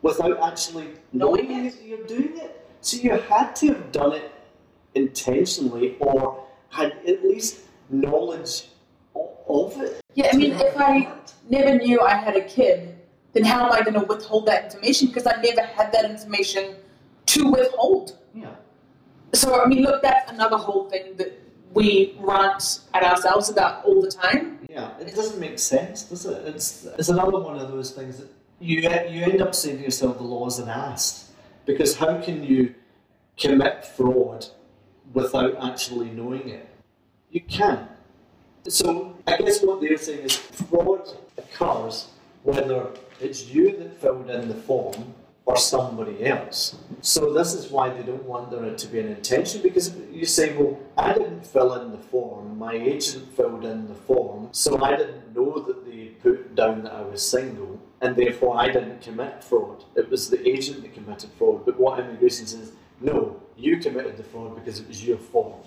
without 0.02 0.42
actually 0.42 0.90
knowing, 1.14 1.52
it. 1.52 1.76
you're 1.84 2.06
doing 2.06 2.38
it. 2.38 2.68
So 2.82 2.98
you 2.98 3.12
had 3.12 3.56
to 3.58 3.68
have 3.68 3.92
done 3.92 4.14
it 4.14 4.32
intentionally 4.96 5.98
or 6.00 6.48
had 6.70 6.94
at 7.08 7.24
least 7.24 7.60
knowledge 7.90 8.70
of 9.16 9.80
it. 9.82 10.02
Yeah, 10.16 10.30
I 10.34 10.36
mean, 10.36 10.54
if 10.54 10.78
I 10.78 11.14
never 11.50 11.78
knew 11.78 12.02
I 12.02 12.16
had 12.16 12.36
a 12.36 12.42
kid, 12.42 12.98
then 13.34 13.44
how 13.44 13.66
am 13.66 13.72
I 13.72 13.82
going 13.82 13.94
to 13.94 14.06
withhold 14.06 14.46
that 14.48 14.66
information? 14.66 15.08
Because 15.08 15.28
I 15.28 15.40
never 15.42 15.62
had 15.62 15.92
that 15.94 16.10
information 16.10 16.76
to 17.28 17.52
withhold. 17.52 18.18
Yeah. 18.34 18.56
So, 19.34 19.62
I 19.62 19.68
mean, 19.68 19.84
look, 19.84 20.02
that's 20.02 20.30
another 20.32 20.58
whole 20.58 20.90
thing 20.90 21.16
that 21.18 21.40
we 21.74 22.18
rant 22.20 22.82
at 22.94 23.04
ourselves 23.04 23.50
about 23.50 23.86
all 23.86 24.02
the 24.02 24.12
time. 24.12 24.60
Yeah, 24.72 24.98
it 25.02 25.14
doesn't 25.14 25.38
make 25.40 25.60
sense, 25.60 26.04
does 26.04 26.26
it? 26.26 26.48
It's 26.48 26.86
it's 26.98 27.10
another 27.10 27.40
one 27.40 27.60
of 27.60 27.68
those 27.70 27.92
things 27.92 28.20
that 28.20 28.30
you 28.62 28.80
you 28.80 29.24
end 29.24 29.42
up 29.42 29.54
saying 29.54 29.80
to 29.80 29.84
yourself, 29.84 30.18
the 30.18 30.24
law's 30.24 30.60
an 30.60 30.70
ass, 30.70 31.32
because 31.66 31.98
how 31.98 32.22
can 32.22 32.42
you 32.42 32.74
commit 33.38 33.84
fraud 33.84 34.46
without 35.14 35.62
actually 35.62 36.10
knowing 36.12 36.48
it? 36.48 36.70
You 37.32 37.42
can't. 37.42 37.90
So 38.70 39.18
I 39.28 39.36
guess 39.38 39.62
what 39.62 39.82
they're 39.82 39.98
saying 39.98 40.22
is 40.22 40.38
fraud 40.38 41.06
occurs 41.38 42.08
whether 42.44 42.88
it's 43.20 43.48
you 43.48 43.78
that 43.78 44.00
filled 44.00 44.30
in 44.30 44.48
the 44.48 44.56
form 44.56 45.14
or 45.52 45.58
somebody 45.58 46.26
else. 46.26 46.78
So 47.02 47.34
this 47.34 47.54
is 47.54 47.70
why 47.70 47.90
they 47.90 48.04
don't 48.04 48.24
want 48.24 48.52
there 48.52 48.74
to 48.74 48.88
be 48.88 49.00
an 49.00 49.10
intention 49.10 49.62
because 49.62 49.94
you 50.10 50.26
say, 50.26 50.56
well, 50.56 50.80
I 50.98 51.14
didn't 51.14 51.46
fill 51.46 51.74
in 51.82 51.92
the 51.92 51.98
form, 51.98 52.58
my 52.58 52.74
agent 52.74 53.36
filled 53.36 53.66
in 53.66 53.88
the 53.88 53.96
form, 53.96 54.50
so 54.54 54.82
I 54.82 54.96
didn't 54.96 55.36
know 55.36 55.60
that 55.60 55.86
they 55.86 56.06
put 56.22 56.56
down 56.56 56.84
that 56.84 56.94
I 56.94 57.02
was 57.02 57.22
single, 57.28 57.82
and 58.00 58.16
therefore 58.16 58.58
I 58.58 58.68
didn't 58.68 59.02
commit 59.02 59.44
fraud. 59.44 59.84
It 59.96 60.10
was 60.10 60.30
the 60.30 60.48
agent 60.48 60.84
that 60.84 60.94
committed 60.94 61.32
fraud. 61.38 61.66
But 61.66 61.78
what 61.78 62.00
immigration 62.00 62.46
says, 62.46 62.72
no, 63.02 63.42
you 63.58 63.78
committed 63.78 64.16
the 64.16 64.24
fraud 64.24 64.56
because 64.56 64.80
it 64.80 64.88
was 64.88 65.06
your 65.06 65.18
form. 65.18 65.62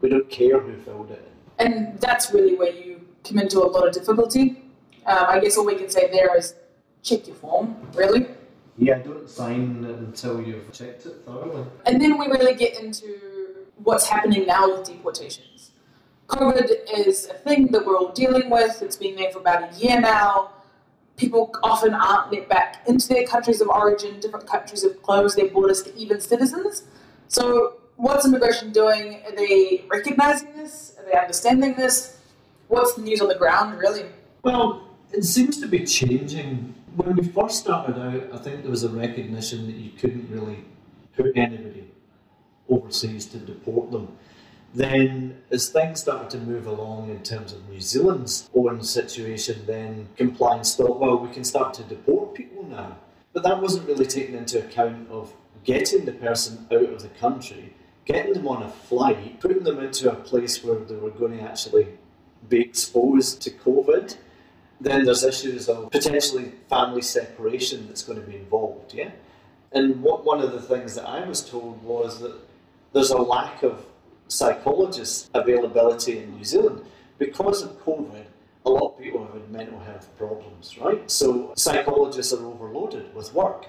We 0.00 0.08
don't 0.08 0.28
care 0.30 0.58
who 0.58 0.76
filled 0.78 1.10
it 1.12 1.22
in. 1.58 1.66
And 1.66 2.00
that's 2.00 2.32
really 2.32 2.56
where 2.56 2.72
you 2.72 3.06
come 3.24 3.38
into 3.38 3.58
a 3.58 3.68
lot 3.68 3.86
of 3.86 3.94
difficulty. 3.94 4.64
Um, 5.06 5.26
I 5.28 5.38
guess 5.40 5.56
all 5.56 5.66
we 5.66 5.76
can 5.76 5.90
say 5.90 6.10
there 6.10 6.36
is 6.36 6.54
check 7.02 7.26
your 7.26 7.36
form, 7.36 7.76
really. 7.94 8.26
Yeah, 8.78 8.98
don't 8.98 9.28
sign 9.28 9.84
until 9.84 10.40
you've 10.40 10.72
checked 10.72 11.06
it 11.06 11.22
thoroughly. 11.26 11.64
And 11.84 12.00
then 12.00 12.16
we 12.16 12.26
really 12.26 12.54
get 12.54 12.78
into 12.78 13.66
what's 13.82 14.06
happening 14.06 14.46
now 14.46 14.70
with 14.70 14.86
deportations. 14.86 15.72
COVID 16.28 16.70
is 16.96 17.26
a 17.26 17.34
thing 17.34 17.68
that 17.68 17.84
we're 17.84 17.96
all 17.96 18.12
dealing 18.12 18.50
with. 18.50 18.80
It's 18.82 18.96
been 18.96 19.16
there 19.16 19.32
for 19.32 19.40
about 19.40 19.72
a 19.72 19.76
year 19.76 20.00
now. 20.00 20.50
People 21.16 21.52
often 21.64 21.94
aren't 21.94 22.32
let 22.32 22.48
back 22.48 22.84
into 22.86 23.08
their 23.08 23.26
countries 23.26 23.60
of 23.60 23.68
origin. 23.68 24.20
Different 24.20 24.46
countries 24.46 24.84
have 24.84 25.02
closed 25.02 25.36
their 25.36 25.48
borders 25.48 25.82
to 25.82 25.96
even 25.96 26.20
citizens. 26.20 26.84
So, 27.26 27.78
what's 27.96 28.24
immigration 28.24 28.70
doing? 28.70 29.22
Are 29.26 29.34
they 29.34 29.84
recognizing 29.88 30.52
this? 30.54 30.94
Are 30.98 31.04
they 31.10 31.18
understanding 31.18 31.74
this? 31.74 32.18
What's 32.68 32.94
the 32.94 33.02
news 33.02 33.20
on 33.20 33.28
the 33.28 33.34
ground, 33.34 33.78
really? 33.78 34.04
Well, 34.44 34.87
it 35.12 35.24
seems 35.24 35.60
to 35.60 35.66
be 35.66 35.84
changing. 35.84 36.74
When 36.96 37.16
we 37.16 37.24
first 37.24 37.60
started 37.60 37.98
out, 37.98 38.28
I 38.32 38.42
think 38.42 38.62
there 38.62 38.70
was 38.70 38.84
a 38.84 38.88
recognition 38.88 39.66
that 39.66 39.76
you 39.76 39.90
couldn't 39.90 40.30
really 40.30 40.64
put 41.16 41.36
anybody 41.36 41.90
overseas 42.68 43.26
to 43.26 43.38
deport 43.38 43.90
them. 43.90 44.16
Then, 44.74 45.42
as 45.50 45.70
things 45.70 46.00
started 46.00 46.28
to 46.30 46.38
move 46.38 46.66
along 46.66 47.10
in 47.10 47.22
terms 47.22 47.52
of 47.52 47.66
New 47.68 47.80
Zealand's 47.80 48.50
own 48.54 48.82
situation, 48.82 49.64
then 49.66 50.08
compliance 50.16 50.76
thought, 50.76 51.00
well, 51.00 51.18
we 51.18 51.30
can 51.30 51.44
start 51.44 51.72
to 51.74 51.82
deport 51.84 52.34
people 52.34 52.64
now. 52.64 52.98
But 53.32 53.44
that 53.44 53.62
wasn't 53.62 53.86
really 53.86 54.06
taken 54.06 54.34
into 54.34 54.58
account 54.58 55.08
of 55.10 55.32
getting 55.64 56.04
the 56.04 56.12
person 56.12 56.66
out 56.70 56.82
of 56.82 57.02
the 57.02 57.08
country, 57.08 57.74
getting 58.04 58.34
them 58.34 58.46
on 58.46 58.62
a 58.62 58.70
flight, 58.70 59.40
putting 59.40 59.64
them 59.64 59.78
into 59.78 60.10
a 60.10 60.16
place 60.16 60.62
where 60.62 60.78
they 60.78 60.96
were 60.96 61.10
going 61.10 61.38
to 61.38 61.44
actually 61.44 61.88
be 62.48 62.60
exposed 62.60 63.40
to 63.42 63.50
COVID. 63.50 64.16
Then 64.80 65.04
there's 65.04 65.24
issues 65.24 65.68
of 65.68 65.90
potentially 65.90 66.52
family 66.68 67.02
separation 67.02 67.88
that's 67.88 68.02
going 68.02 68.20
to 68.20 68.26
be 68.26 68.36
involved, 68.36 68.94
yeah? 68.94 69.10
And 69.72 70.02
what 70.02 70.24
one 70.24 70.40
of 70.40 70.52
the 70.52 70.60
things 70.60 70.94
that 70.94 71.06
I 71.06 71.26
was 71.26 71.48
told 71.48 71.82
was 71.82 72.20
that 72.20 72.36
there's 72.92 73.10
a 73.10 73.18
lack 73.18 73.62
of 73.62 73.84
psychologist 74.28 75.30
availability 75.34 76.18
in 76.20 76.36
New 76.36 76.44
Zealand 76.44 76.84
because 77.18 77.62
of 77.62 77.70
COVID. 77.84 78.24
A 78.66 78.70
lot 78.70 78.92
of 78.92 78.98
people 79.02 79.24
have 79.24 79.32
had 79.32 79.50
mental 79.50 79.78
health 79.80 80.08
problems, 80.16 80.76
right? 80.78 81.10
So 81.10 81.52
psychologists 81.56 82.32
are 82.32 82.44
overloaded 82.44 83.14
with 83.14 83.32
work. 83.34 83.66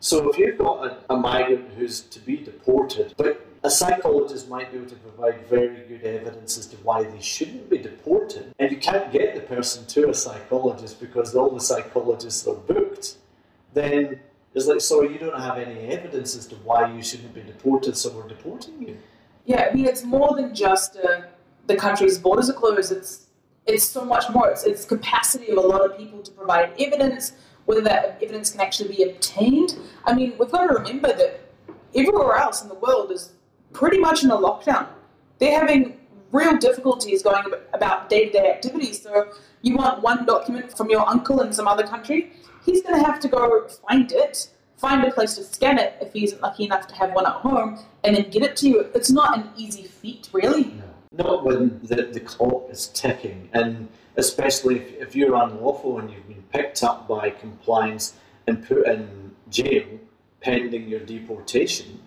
So 0.00 0.28
if 0.28 0.38
you've 0.38 0.58
got 0.58 0.84
a, 0.84 1.14
a 1.14 1.16
migrant 1.16 1.72
who's 1.74 2.00
to 2.00 2.18
be 2.18 2.36
deported, 2.36 3.14
but 3.16 3.46
a 3.64 3.70
psychologist 3.70 4.48
might 4.48 4.72
be 4.72 4.78
able 4.78 4.88
to 4.88 4.96
provide 4.96 5.46
very 5.46 5.84
good 5.86 6.02
evidence 6.02 6.58
as 6.58 6.66
to 6.66 6.76
why 6.78 7.04
they 7.04 7.20
shouldn't 7.20 7.70
be 7.70 7.78
deported, 7.78 8.52
and 8.58 8.70
you 8.70 8.78
can't 8.78 9.12
get 9.12 9.34
the 9.34 9.40
person 9.40 9.86
to 9.86 10.10
a 10.10 10.14
psychologist 10.14 11.00
because 11.00 11.34
all 11.34 11.50
the 11.50 11.60
psychologists 11.60 12.46
are 12.46 12.54
booked, 12.54 13.16
then 13.72 14.20
it's 14.54 14.66
like, 14.66 14.80
sorry, 14.80 15.12
you 15.12 15.18
don't 15.18 15.40
have 15.40 15.58
any 15.58 15.80
evidence 15.80 16.36
as 16.36 16.46
to 16.48 16.56
why 16.56 16.92
you 16.92 17.02
shouldn't 17.02 17.34
be 17.34 17.42
deported, 17.42 17.96
so 17.96 18.10
we're 18.10 18.28
deporting 18.28 18.82
you. 18.82 18.98
Yeah, 19.44 19.68
I 19.70 19.74
mean, 19.74 19.86
it's 19.86 20.04
more 20.04 20.34
than 20.36 20.54
just 20.54 20.96
uh, 20.96 21.22
the 21.66 21.76
country's 21.76 22.18
borders 22.18 22.50
are 22.50 22.54
closed. 22.54 22.92
It's 22.92 23.26
it's 23.64 23.84
so 23.84 24.04
much 24.04 24.28
more. 24.30 24.50
It's, 24.50 24.64
it's 24.64 24.84
capacity 24.84 25.50
of 25.50 25.58
a 25.58 25.60
lot 25.60 25.88
of 25.88 25.96
people 25.96 26.20
to 26.22 26.32
provide 26.32 26.72
evidence, 26.80 27.32
whether 27.64 27.80
that 27.82 28.18
evidence 28.20 28.50
can 28.50 28.60
actually 28.60 28.96
be 28.96 29.04
obtained. 29.04 29.78
I 30.04 30.14
mean, 30.14 30.34
we've 30.36 30.50
got 30.50 30.66
to 30.66 30.74
remember 30.74 31.12
that 31.12 31.40
everywhere 31.94 32.36
else 32.36 32.60
in 32.60 32.68
the 32.68 32.74
world 32.74 33.12
is 33.12 33.32
pretty 33.72 33.98
much 33.98 34.24
in 34.24 34.30
a 34.30 34.36
lockdown. 34.36 34.86
They're 35.38 35.58
having 35.58 35.98
real 36.30 36.56
difficulties 36.56 37.22
going 37.22 37.44
about 37.72 38.08
day-to-day 38.08 38.50
activities. 38.50 39.02
So 39.02 39.32
you 39.60 39.76
want 39.76 40.02
one 40.02 40.24
document 40.26 40.76
from 40.76 40.88
your 40.90 41.08
uncle 41.08 41.40
in 41.42 41.52
some 41.52 41.68
other 41.68 41.86
country, 41.86 42.32
he's 42.64 42.82
going 42.82 42.98
to 42.98 43.06
have 43.06 43.20
to 43.20 43.28
go 43.28 43.68
find 43.88 44.10
it, 44.12 44.48
find 44.76 45.04
a 45.04 45.10
place 45.10 45.34
to 45.34 45.44
scan 45.44 45.78
it 45.78 45.94
if 46.00 46.12
he's 46.12 46.32
not 46.32 46.42
lucky 46.42 46.64
enough 46.64 46.86
to 46.88 46.94
have 46.94 47.12
one 47.12 47.26
at 47.26 47.34
home, 47.34 47.78
and 48.04 48.16
then 48.16 48.30
get 48.30 48.42
it 48.42 48.56
to 48.56 48.68
you. 48.68 48.80
It's 48.94 49.10
not 49.10 49.38
an 49.38 49.50
easy 49.56 49.84
feat, 49.84 50.28
really. 50.32 50.64
No. 51.12 51.24
not 51.24 51.44
when 51.44 51.80
the, 51.82 52.04
the 52.04 52.20
clock 52.20 52.68
is 52.70 52.86
ticking, 52.88 53.50
and 53.52 53.88
especially 54.16 54.78
if, 54.78 55.08
if 55.08 55.16
you're 55.16 55.34
unlawful 55.34 55.98
and 55.98 56.10
you've 56.10 56.26
been 56.28 56.44
picked 56.52 56.82
up 56.82 57.06
by 57.06 57.30
compliance 57.30 58.14
and 58.46 58.66
put 58.66 58.86
in 58.86 59.32
jail 59.50 59.86
pending 60.40 60.88
your 60.88 61.00
deportation, 61.00 62.00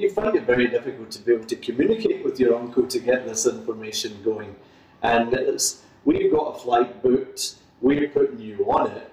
you 0.00 0.10
find 0.10 0.36
it 0.36 0.44
very 0.44 0.68
difficult 0.68 1.10
to 1.12 1.22
be 1.22 1.32
able 1.32 1.46
to 1.46 1.56
communicate 1.56 2.24
with 2.24 2.38
your 2.38 2.56
uncle 2.56 2.86
to 2.86 2.98
get 2.98 3.26
this 3.26 3.46
information 3.46 4.22
going. 4.22 4.56
And 5.02 5.32
it's, 5.34 5.82
we've 6.04 6.30
got 6.30 6.56
a 6.56 6.58
flight 6.58 7.02
booked, 7.02 7.56
we're 7.80 8.08
putting 8.08 8.40
you 8.40 8.64
on 8.66 8.90
it, 8.92 9.12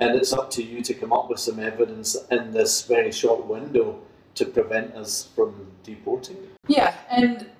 and 0.00 0.16
it's 0.16 0.32
up 0.32 0.50
to 0.52 0.62
you 0.62 0.82
to 0.82 0.94
come 0.94 1.12
up 1.12 1.28
with 1.28 1.40
some 1.40 1.58
evidence 1.58 2.16
in 2.30 2.52
this 2.52 2.82
very 2.82 3.12
short 3.12 3.46
window 3.46 4.00
to 4.34 4.44
prevent 4.46 4.94
us 4.94 5.28
from 5.34 5.72
deporting. 5.82 6.36
Yeah, 6.66 6.94
and 7.10 7.50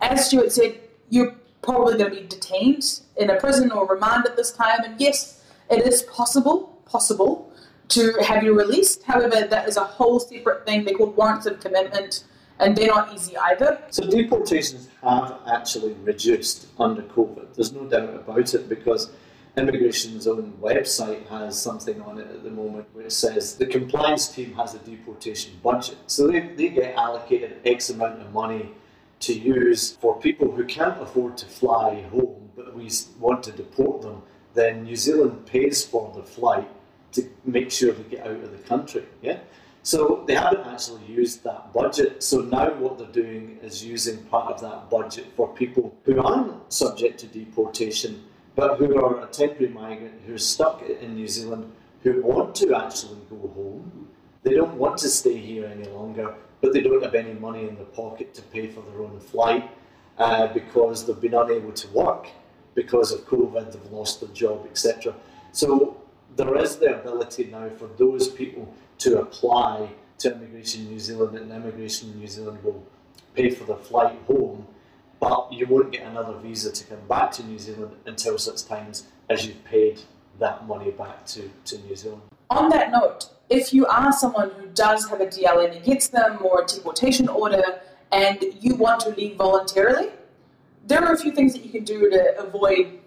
as 0.00 0.26
Stuart 0.26 0.52
said, 0.52 0.78
you're 1.10 1.34
probably 1.62 1.98
going 1.98 2.14
to 2.14 2.20
be 2.20 2.26
detained 2.26 3.00
in 3.16 3.30
a 3.30 3.38
prison 3.38 3.70
or 3.70 3.86
remand 3.86 4.26
at 4.26 4.36
this 4.36 4.52
time, 4.52 4.80
and 4.84 5.00
yes, 5.00 5.44
it 5.70 5.86
is 5.86 6.02
possible, 6.02 6.80
possible 6.86 7.51
to 7.92 8.14
have 8.22 8.42
you 8.42 8.56
released. 8.56 9.02
However, 9.02 9.46
that 9.48 9.68
is 9.68 9.76
a 9.76 9.84
whole 9.84 10.18
separate 10.18 10.64
thing. 10.66 10.84
They're 10.84 10.94
called 10.94 11.16
warrants 11.16 11.46
of 11.46 11.60
commitment, 11.60 12.24
and 12.58 12.76
they're 12.76 12.88
not 12.88 13.12
easy 13.14 13.36
either. 13.36 13.82
So 13.90 14.08
deportations 14.08 14.88
have 15.02 15.40
actually 15.46 15.92
reduced 16.02 16.68
under 16.78 17.02
COVID. 17.02 17.54
There's 17.54 17.72
no 17.72 17.84
doubt 17.86 18.14
about 18.14 18.54
it 18.54 18.68
because 18.68 19.10
immigration's 19.56 20.26
own 20.26 20.54
website 20.62 21.26
has 21.28 21.60
something 21.60 22.00
on 22.00 22.18
it 22.18 22.26
at 22.28 22.42
the 22.42 22.50
moment 22.50 22.86
which 22.94 23.12
says 23.12 23.56
the 23.56 23.66
compliance 23.66 24.28
team 24.28 24.54
has 24.54 24.74
a 24.74 24.78
deportation 24.78 25.52
budget. 25.62 25.98
So 26.06 26.28
they, 26.28 26.40
they 26.40 26.70
get 26.70 26.94
allocated 26.94 27.60
X 27.66 27.90
amount 27.90 28.22
of 28.22 28.32
money 28.32 28.72
to 29.20 29.34
use 29.34 29.92
for 30.00 30.18
people 30.18 30.50
who 30.50 30.64
can't 30.64 31.00
afford 31.02 31.36
to 31.36 31.46
fly 31.46 32.00
home 32.10 32.50
but 32.56 32.74
we 32.74 32.88
want 33.18 33.42
to 33.42 33.52
deport 33.52 34.00
them. 34.00 34.22
Then 34.54 34.84
New 34.84 34.96
Zealand 34.96 35.44
pays 35.44 35.84
for 35.84 36.12
the 36.14 36.22
flight 36.22 36.68
to 37.12 37.28
make 37.44 37.70
sure 37.70 37.92
they 37.92 38.16
get 38.16 38.26
out 38.26 38.32
of 38.32 38.50
the 38.50 38.68
country. 38.68 39.04
Yeah. 39.20 39.38
So 39.82 40.24
they 40.26 40.34
haven't 40.34 40.66
actually 40.66 41.04
used 41.06 41.42
that 41.44 41.72
budget. 41.72 42.22
So 42.22 42.40
now 42.40 42.72
what 42.74 42.98
they're 42.98 43.08
doing 43.08 43.58
is 43.62 43.84
using 43.84 44.18
part 44.24 44.54
of 44.54 44.60
that 44.60 44.88
budget 44.90 45.26
for 45.36 45.48
people 45.54 45.94
who 46.04 46.20
aren't 46.22 46.72
subject 46.72 47.18
to 47.20 47.26
deportation, 47.26 48.24
but 48.54 48.78
who 48.78 49.02
are 49.02 49.24
a 49.24 49.26
temporary 49.26 49.72
migrant 49.72 50.20
who 50.24 50.34
are 50.34 50.38
stuck 50.38 50.82
in 50.82 51.14
New 51.16 51.26
Zealand, 51.26 51.72
who 52.02 52.22
want 52.22 52.54
to 52.56 52.74
actually 52.76 53.18
go 53.28 53.48
home. 53.48 54.08
They 54.44 54.54
don't 54.54 54.74
want 54.74 54.98
to 54.98 55.08
stay 55.08 55.36
here 55.36 55.66
any 55.66 55.88
longer, 55.88 56.34
but 56.60 56.72
they 56.72 56.80
don't 56.80 57.02
have 57.02 57.14
any 57.14 57.34
money 57.34 57.68
in 57.68 57.74
their 57.74 57.84
pocket 57.86 58.34
to 58.34 58.42
pay 58.42 58.68
for 58.68 58.82
their 58.82 59.02
own 59.02 59.18
flight 59.18 59.68
uh, 60.18 60.46
because 60.48 61.06
they've 61.06 61.20
been 61.20 61.34
unable 61.34 61.72
to 61.72 61.88
work 61.88 62.28
because 62.74 63.12
of 63.12 63.26
COVID, 63.26 63.72
they've 63.72 63.92
lost 63.92 64.20
their 64.20 64.30
job, 64.30 64.66
etc. 64.70 65.14
So 65.52 66.01
there 66.36 66.56
is 66.56 66.76
the 66.76 67.00
ability 67.00 67.48
now 67.50 67.68
for 67.70 67.88
those 67.98 68.28
people 68.28 68.72
to 68.98 69.20
apply 69.20 69.90
to 70.18 70.34
Immigration 70.34 70.88
New 70.88 70.98
Zealand, 70.98 71.36
and 71.36 71.50
Immigration 71.50 72.18
New 72.18 72.26
Zealand 72.26 72.62
will 72.62 72.84
pay 73.34 73.50
for 73.50 73.64
the 73.64 73.76
flight 73.76 74.16
home, 74.26 74.66
but 75.20 75.52
you 75.52 75.66
won't 75.66 75.92
get 75.92 76.06
another 76.06 76.34
visa 76.38 76.70
to 76.70 76.84
come 76.84 77.00
back 77.08 77.32
to 77.32 77.44
New 77.44 77.58
Zealand 77.58 77.92
until 78.06 78.38
such 78.38 78.64
times 78.64 79.08
as 79.28 79.46
you've 79.46 79.64
paid 79.64 80.00
that 80.38 80.66
money 80.66 80.90
back 80.90 81.24
to, 81.26 81.50
to 81.64 81.78
New 81.78 81.96
Zealand. 81.96 82.22
On 82.50 82.68
that 82.70 82.90
note, 82.90 83.28
if 83.48 83.72
you 83.74 83.86
are 83.86 84.12
someone 84.12 84.50
who 84.50 84.66
does 84.68 85.08
have 85.08 85.20
a 85.20 85.26
DLN 85.26 85.76
against 85.76 86.12
them 86.12 86.38
or 86.42 86.62
a 86.62 86.66
deportation 86.66 87.28
order 87.28 87.80
and 88.10 88.44
you 88.60 88.74
want 88.74 89.00
to 89.00 89.10
leave 89.10 89.36
voluntarily, 89.36 90.08
there 90.86 91.04
are 91.04 91.12
a 91.12 91.18
few 91.18 91.32
things 91.32 91.52
that 91.52 91.64
you 91.64 91.70
can 91.70 91.84
do 91.84 92.10
to 92.10 92.38
avoid 92.38 92.98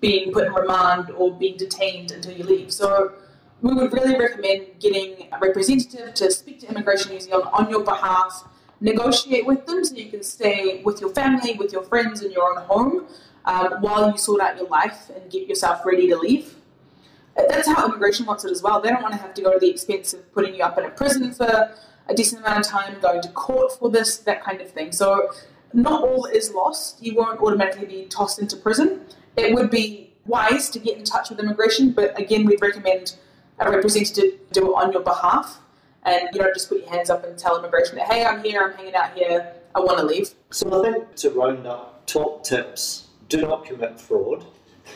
being 0.00 0.32
put 0.32 0.46
in 0.46 0.52
remand 0.52 1.10
or 1.10 1.32
being 1.32 1.56
detained 1.56 2.10
until 2.10 2.32
you 2.32 2.44
leave. 2.44 2.72
So 2.72 3.12
we 3.62 3.74
would 3.74 3.92
really 3.92 4.16
recommend 4.16 4.66
getting 4.80 5.28
a 5.32 5.38
representative 5.38 6.14
to 6.14 6.30
speak 6.30 6.60
to 6.60 6.68
Immigration 6.68 7.12
New 7.12 7.20
Zealand 7.20 7.48
on 7.52 7.70
your 7.70 7.82
behalf, 7.82 8.46
negotiate 8.80 9.46
with 9.46 9.66
them 9.66 9.84
so 9.84 9.94
you 9.94 10.10
can 10.10 10.22
stay 10.22 10.82
with 10.84 11.00
your 11.00 11.10
family, 11.10 11.54
with 11.54 11.72
your 11.72 11.82
friends 11.82 12.22
in 12.22 12.30
your 12.30 12.50
own 12.50 12.64
home 12.64 13.06
um, 13.46 13.74
while 13.80 14.10
you 14.10 14.18
sort 14.18 14.40
out 14.40 14.56
your 14.56 14.68
life 14.68 15.10
and 15.14 15.30
get 15.30 15.48
yourself 15.48 15.84
ready 15.86 16.06
to 16.08 16.16
leave. 16.16 16.56
That's 17.36 17.68
how 17.68 17.86
immigration 17.86 18.26
wants 18.26 18.44
it 18.44 18.50
as 18.50 18.62
well. 18.62 18.80
They 18.80 18.88
don't 18.88 19.02
want 19.02 19.14
to 19.14 19.20
have 19.20 19.34
to 19.34 19.42
go 19.42 19.52
to 19.52 19.58
the 19.58 19.70
expense 19.70 20.14
of 20.14 20.32
putting 20.32 20.54
you 20.54 20.62
up 20.62 20.78
in 20.78 20.84
a 20.84 20.90
prison 20.90 21.32
for 21.32 21.74
a 22.08 22.14
decent 22.14 22.42
amount 22.42 22.64
of 22.64 22.70
time, 22.70 22.98
going 23.00 23.20
to 23.22 23.28
court 23.30 23.72
for 23.72 23.90
this, 23.90 24.18
that 24.18 24.42
kind 24.42 24.60
of 24.60 24.70
thing. 24.70 24.92
So 24.92 25.30
not 25.72 26.02
all 26.02 26.26
is 26.26 26.52
lost. 26.52 27.02
You 27.02 27.14
won't 27.14 27.40
automatically 27.40 27.86
be 27.86 28.06
tossed 28.06 28.38
into 28.38 28.56
prison 28.56 29.00
it 29.36 29.54
would 29.54 29.70
be 29.70 30.12
wise 30.26 30.70
to 30.70 30.78
get 30.78 30.98
in 30.98 31.04
touch 31.04 31.30
with 31.30 31.38
immigration, 31.38 31.92
but 31.92 32.18
again, 32.18 32.44
we'd 32.44 32.60
recommend 32.60 33.16
a 33.58 33.70
representative 33.70 34.40
do 34.52 34.70
it 34.70 34.74
on 34.74 34.92
your 34.92 35.02
behalf. 35.02 35.60
And 36.04 36.28
you 36.32 36.40
know, 36.40 36.52
just 36.52 36.68
put 36.68 36.80
your 36.80 36.90
hands 36.90 37.10
up 37.10 37.24
and 37.24 37.36
tell 37.36 37.58
immigration 37.58 37.96
that, 37.96 38.06
hey, 38.06 38.24
I'm 38.24 38.42
here, 38.42 38.62
I'm 38.62 38.76
hanging 38.76 38.94
out 38.94 39.14
here, 39.14 39.54
I 39.74 39.80
want 39.80 39.98
to 39.98 40.04
leave. 40.04 40.30
So 40.50 40.80
I 40.80 40.92
think 40.92 41.14
to 41.16 41.30
round 41.30 41.66
up, 41.66 42.06
top 42.06 42.44
tips 42.44 43.08
do 43.28 43.42
not 43.42 43.64
commit 43.64 44.00
fraud. 44.00 44.46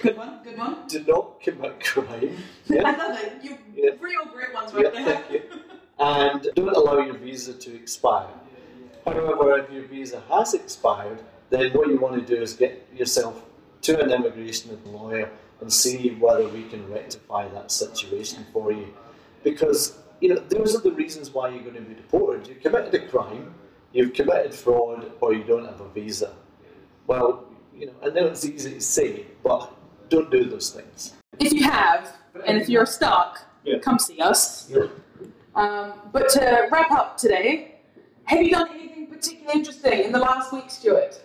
Good 0.03 0.17
one, 0.17 0.39
good 0.45 0.57
one. 0.57 0.87
Do 0.87 1.05
not 1.07 1.41
commit 1.41 1.83
crime. 1.83 2.37
Yeah. 2.67 2.83
I 2.87 2.97
love 2.97 3.19
it. 3.21 3.33
You 3.43 3.59
yeah. 3.75 3.91
real 4.01 4.25
great 4.33 4.55
ones 4.55 4.73
right 4.73 4.85
yeah, 4.95 5.05
there. 5.05 5.17
Thank 5.17 5.33
you. 5.33 5.43
And 5.99 6.49
don't 6.55 6.77
allow 6.77 6.99
your 7.01 7.17
visa 7.17 7.53
to 7.53 7.75
expire. 7.75 8.29
However, 9.05 9.59
if 9.59 9.71
your 9.73 9.87
visa 9.87 10.23
has 10.31 10.55
expired, 10.55 11.21
then 11.51 11.73
what 11.73 11.89
you 11.89 11.99
want 11.99 12.15
to 12.15 12.35
do 12.35 12.41
is 12.41 12.53
get 12.53 12.87
yourself 12.95 13.43
to 13.83 14.01
an 14.01 14.11
immigration 14.11 14.79
lawyer 14.85 15.31
and 15.61 15.73
see 15.73 16.11
whether 16.19 16.49
we 16.49 16.65
can 16.65 16.91
rectify 16.91 17.49
that 17.49 17.71
situation 17.71 18.47
for 18.53 18.73
you. 18.73 18.95
Because 19.43 19.99
you 20.21 20.35
know 20.35 20.41
those 20.49 20.75
are 20.77 20.81
the 20.81 20.93
reasons 20.93 21.31
why 21.31 21.49
you're 21.49 21.63
going 21.63 21.77
to 21.77 21.83
be 21.83 21.95
deported. 21.95 22.47
You've 22.47 22.61
committed 22.61 22.95
a 22.95 23.09
crime, 23.09 23.55
you've 23.93 24.13
committed 24.13 24.55
fraud, 24.55 25.13
or 25.21 25.35
you 25.35 25.45
don't 25.45 25.65
have 25.65 25.81
a 25.81 25.89
visa. 25.89 26.35
Well, 27.07 27.47
you 27.75 27.87
know, 27.87 27.95
I 28.03 28.09
know 28.11 28.27
it's 28.27 28.45
easy 28.45 28.75
to 28.75 28.81
say, 28.81 29.27
but 29.43 29.73
don't 30.11 30.31
do 30.31 30.45
those 30.45 30.71
things. 30.71 31.15
If 31.39 31.53
you 31.53 31.65
have, 31.65 32.15
and 32.47 32.59
if 32.59 32.69
you're 32.69 32.87
stuck, 32.87 33.43
yeah. 33.65 33.79
come 33.79 33.99
see 33.99 34.21
us. 34.21 34.71
Yeah. 34.71 34.87
Um, 35.55 35.95
but 36.13 36.29
to 36.31 36.69
wrap 36.71 36.91
up 36.93 37.17
today, 37.17 37.77
have 38.25 38.43
you 38.43 38.51
done 38.51 38.69
anything 38.71 39.07
particularly 39.07 39.59
interesting 39.59 40.05
in 40.05 40.13
the 40.13 40.19
last 40.19 40.53
week, 40.53 40.71
Stuart? 40.71 41.21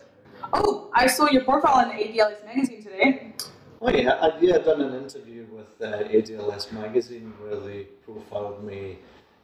Oh, 0.54 0.90
I 0.94 1.08
saw 1.08 1.30
your 1.30 1.44
profile 1.44 1.90
in 1.90 1.98
ADLS 1.98 2.46
magazine 2.46 2.84
today. 2.84 3.34
Oh 3.82 3.90
yeah, 3.90 4.14
I, 4.14 4.40
yeah, 4.40 4.56
I've 4.56 4.66
done 4.66 4.82
an 4.82 4.94
interview 5.04 5.46
with 5.52 5.82
uh, 5.82 6.04
ADLS 6.08 6.72
magazine 6.72 7.34
where 7.42 7.60
they 7.60 7.84
profiled 8.06 8.64
me 8.64 8.98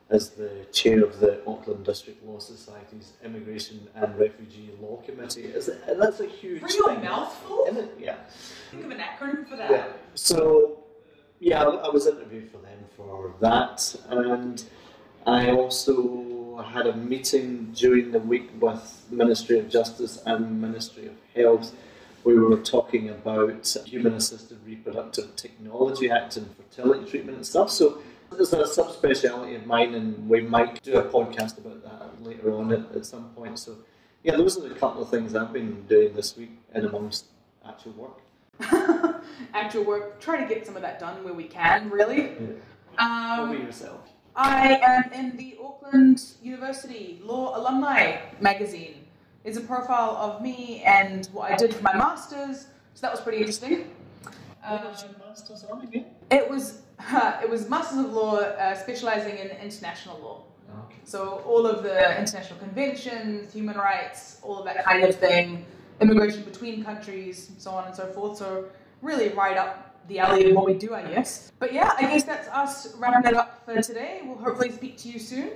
as 0.09 0.31
the 0.31 0.65
chair 0.73 1.03
of 1.03 1.19
the 1.19 1.41
Auckland 1.47 1.85
District 1.85 2.23
Law 2.25 2.39
Society's 2.39 3.13
Immigration 3.23 3.87
and 3.95 4.17
Refugee 4.17 4.71
Law 4.81 4.97
Committee. 5.05 5.43
Is 5.45 5.69
it, 5.69 5.81
that's 5.99 6.19
a 6.19 6.25
huge 6.27 6.61
Real 6.63 6.87
thing. 6.87 7.01
mouthful? 7.03 7.65
Isn't 7.69 7.77
it? 7.85 7.97
Yeah. 7.99 8.15
Think 8.71 8.85
of 8.85 8.91
an 8.91 8.99
acronym 8.99 9.47
for 9.47 9.55
that. 9.57 9.71
Yeah. 9.71 9.87
So, 10.15 10.83
yeah, 11.39 11.63
I 11.63 11.89
was 11.89 12.07
interviewed 12.07 12.51
for 12.51 12.57
them 12.57 12.79
for 12.97 13.33
that, 13.39 13.95
and 14.09 14.63
I 15.25 15.51
also 15.51 16.03
had 16.63 16.87
a 16.87 16.95
meeting 16.95 17.71
during 17.73 18.11
the 18.11 18.19
week 18.19 18.49
with 18.59 19.05
Ministry 19.09 19.59
of 19.59 19.69
Justice 19.69 20.21
and 20.25 20.61
Ministry 20.61 21.07
of 21.07 21.13
Health. 21.35 21.73
We 22.23 22.37
were 22.37 22.57
talking 22.57 23.09
about 23.09 23.75
Human 23.85 24.13
Assisted 24.13 24.59
Reproductive 24.65 25.35
Technology 25.35 26.09
Act 26.11 26.37
and 26.37 26.55
fertility 26.55 27.09
treatment 27.09 27.37
and 27.37 27.45
stuff. 27.45 27.71
So 27.71 28.01
there's 28.31 28.53
a 28.53 28.63
subspeciality 28.63 29.55
of 29.55 29.65
mine, 29.65 29.95
and 29.95 30.29
we 30.29 30.41
might 30.41 30.81
do 30.83 30.97
a 30.97 31.03
podcast 31.03 31.57
about 31.57 31.83
that 31.83 32.23
later 32.23 32.53
on 32.53 32.71
at, 32.71 32.95
at 32.95 33.05
some 33.05 33.29
point. 33.31 33.57
So 33.59 33.77
yeah, 34.23 34.35
those 34.35 34.57
are 34.57 34.71
a 34.71 34.75
couple 34.75 35.01
of 35.01 35.09
things 35.09 35.35
I've 35.35 35.51
been 35.51 35.83
doing 35.87 36.13
this 36.13 36.37
week 36.37 36.51
in 36.75 36.85
amongst 36.85 37.25
actual 37.67 37.93
work. 37.93 38.21
actual 39.53 39.83
work. 39.83 40.19
Try 40.19 40.41
to 40.41 40.47
get 40.47 40.65
some 40.65 40.75
of 40.75 40.83
that 40.83 40.99
done 40.99 41.23
where 41.23 41.33
we 41.33 41.45
can, 41.45 41.89
really. 41.89 42.35
Yeah. 42.99 43.39
Um, 43.39 43.53
yourself? 43.53 44.09
I 44.35 44.75
am 44.77 45.11
in 45.11 45.37
the 45.37 45.57
Auckland 45.61 46.23
University 46.41 47.21
Law 47.23 47.57
Alumni 47.57 48.17
magazine. 48.39 48.95
It's 49.43 49.57
a 49.57 49.61
profile 49.61 50.11
of 50.11 50.41
me 50.41 50.83
and 50.85 51.27
what 51.33 51.51
I 51.51 51.55
did 51.55 51.73
for 51.73 51.83
my 51.83 51.95
masters, 51.95 52.67
so 52.93 53.01
that 53.01 53.11
was 53.11 53.19
pretty 53.21 53.39
interesting. 53.39 53.89
What 54.63 54.85
was 54.85 55.03
your 55.03 55.27
masters 55.27 55.65
on 55.69 55.81
again? 55.81 56.05
It 56.29 56.49
was 56.49 56.81
uh, 56.99 57.39
it 57.43 57.49
was 57.49 57.67
masters 57.69 58.05
of 58.05 58.13
law, 58.13 58.35
uh, 58.37 58.75
specializing 58.75 59.37
in 59.37 59.49
international 59.49 60.19
law. 60.19 60.43
Okay. 60.85 60.99
So 61.03 61.43
all 61.45 61.65
of 61.65 61.83
the 61.83 62.19
international 62.19 62.59
conventions, 62.59 63.51
human 63.51 63.75
rights, 63.75 64.39
all 64.43 64.59
of 64.59 64.65
that 64.65 64.85
kind 64.85 65.03
of 65.03 65.15
thing, 65.15 65.65
immigration 65.99 66.43
between 66.43 66.85
countries, 66.85 67.51
so 67.57 67.71
on 67.71 67.85
and 67.85 67.95
so 67.95 68.05
forth. 68.05 68.37
So 68.37 68.65
really 69.01 69.29
right 69.29 69.57
up 69.57 69.90
the 70.07 70.19
alley 70.19 70.49
of 70.49 70.55
what 70.55 70.65
we 70.65 70.73
do, 70.73 70.93
I 70.93 71.03
guess. 71.03 71.51
But 71.59 71.73
yeah, 71.73 71.93
I 71.97 72.01
guess 72.01 72.23
that's 72.23 72.47
us 72.49 72.95
wrapping 72.95 73.31
it 73.31 73.37
up 73.37 73.63
for 73.65 73.81
today. 73.81 74.21
We'll 74.23 74.37
hopefully 74.37 74.71
speak 74.71 74.97
to 74.99 75.09
you 75.09 75.19
soon. 75.19 75.51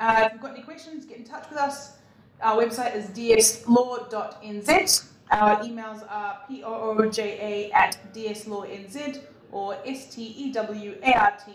Uh, 0.00 0.22
if 0.26 0.32
you've 0.32 0.42
got 0.42 0.52
any 0.52 0.62
questions, 0.62 1.04
get 1.04 1.18
in 1.18 1.24
touch 1.24 1.48
with 1.50 1.58
us. 1.58 1.96
Our 2.40 2.62
website 2.62 2.94
is 2.94 3.06
dslaw.nz. 3.06 5.04
Our 5.30 5.60
emails 5.60 6.10
are 6.10 6.38
pooja 6.48 7.74
at 7.74 7.98
dslawnz 8.14 9.20
or 9.50 9.76
stuart 9.84 11.02
at 11.02 11.46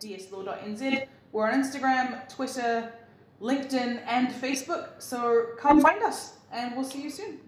dslaw.nz. 0.00 1.06
We're 1.32 1.50
on 1.50 1.62
Instagram, 1.62 2.28
Twitter, 2.28 2.92
LinkedIn, 3.40 4.02
and 4.06 4.28
Facebook, 4.28 5.00
so 5.00 5.46
come 5.58 5.80
find 5.80 6.02
us 6.02 6.34
and 6.52 6.74
we'll 6.74 6.84
see 6.84 7.02
you 7.02 7.10
soon. 7.10 7.40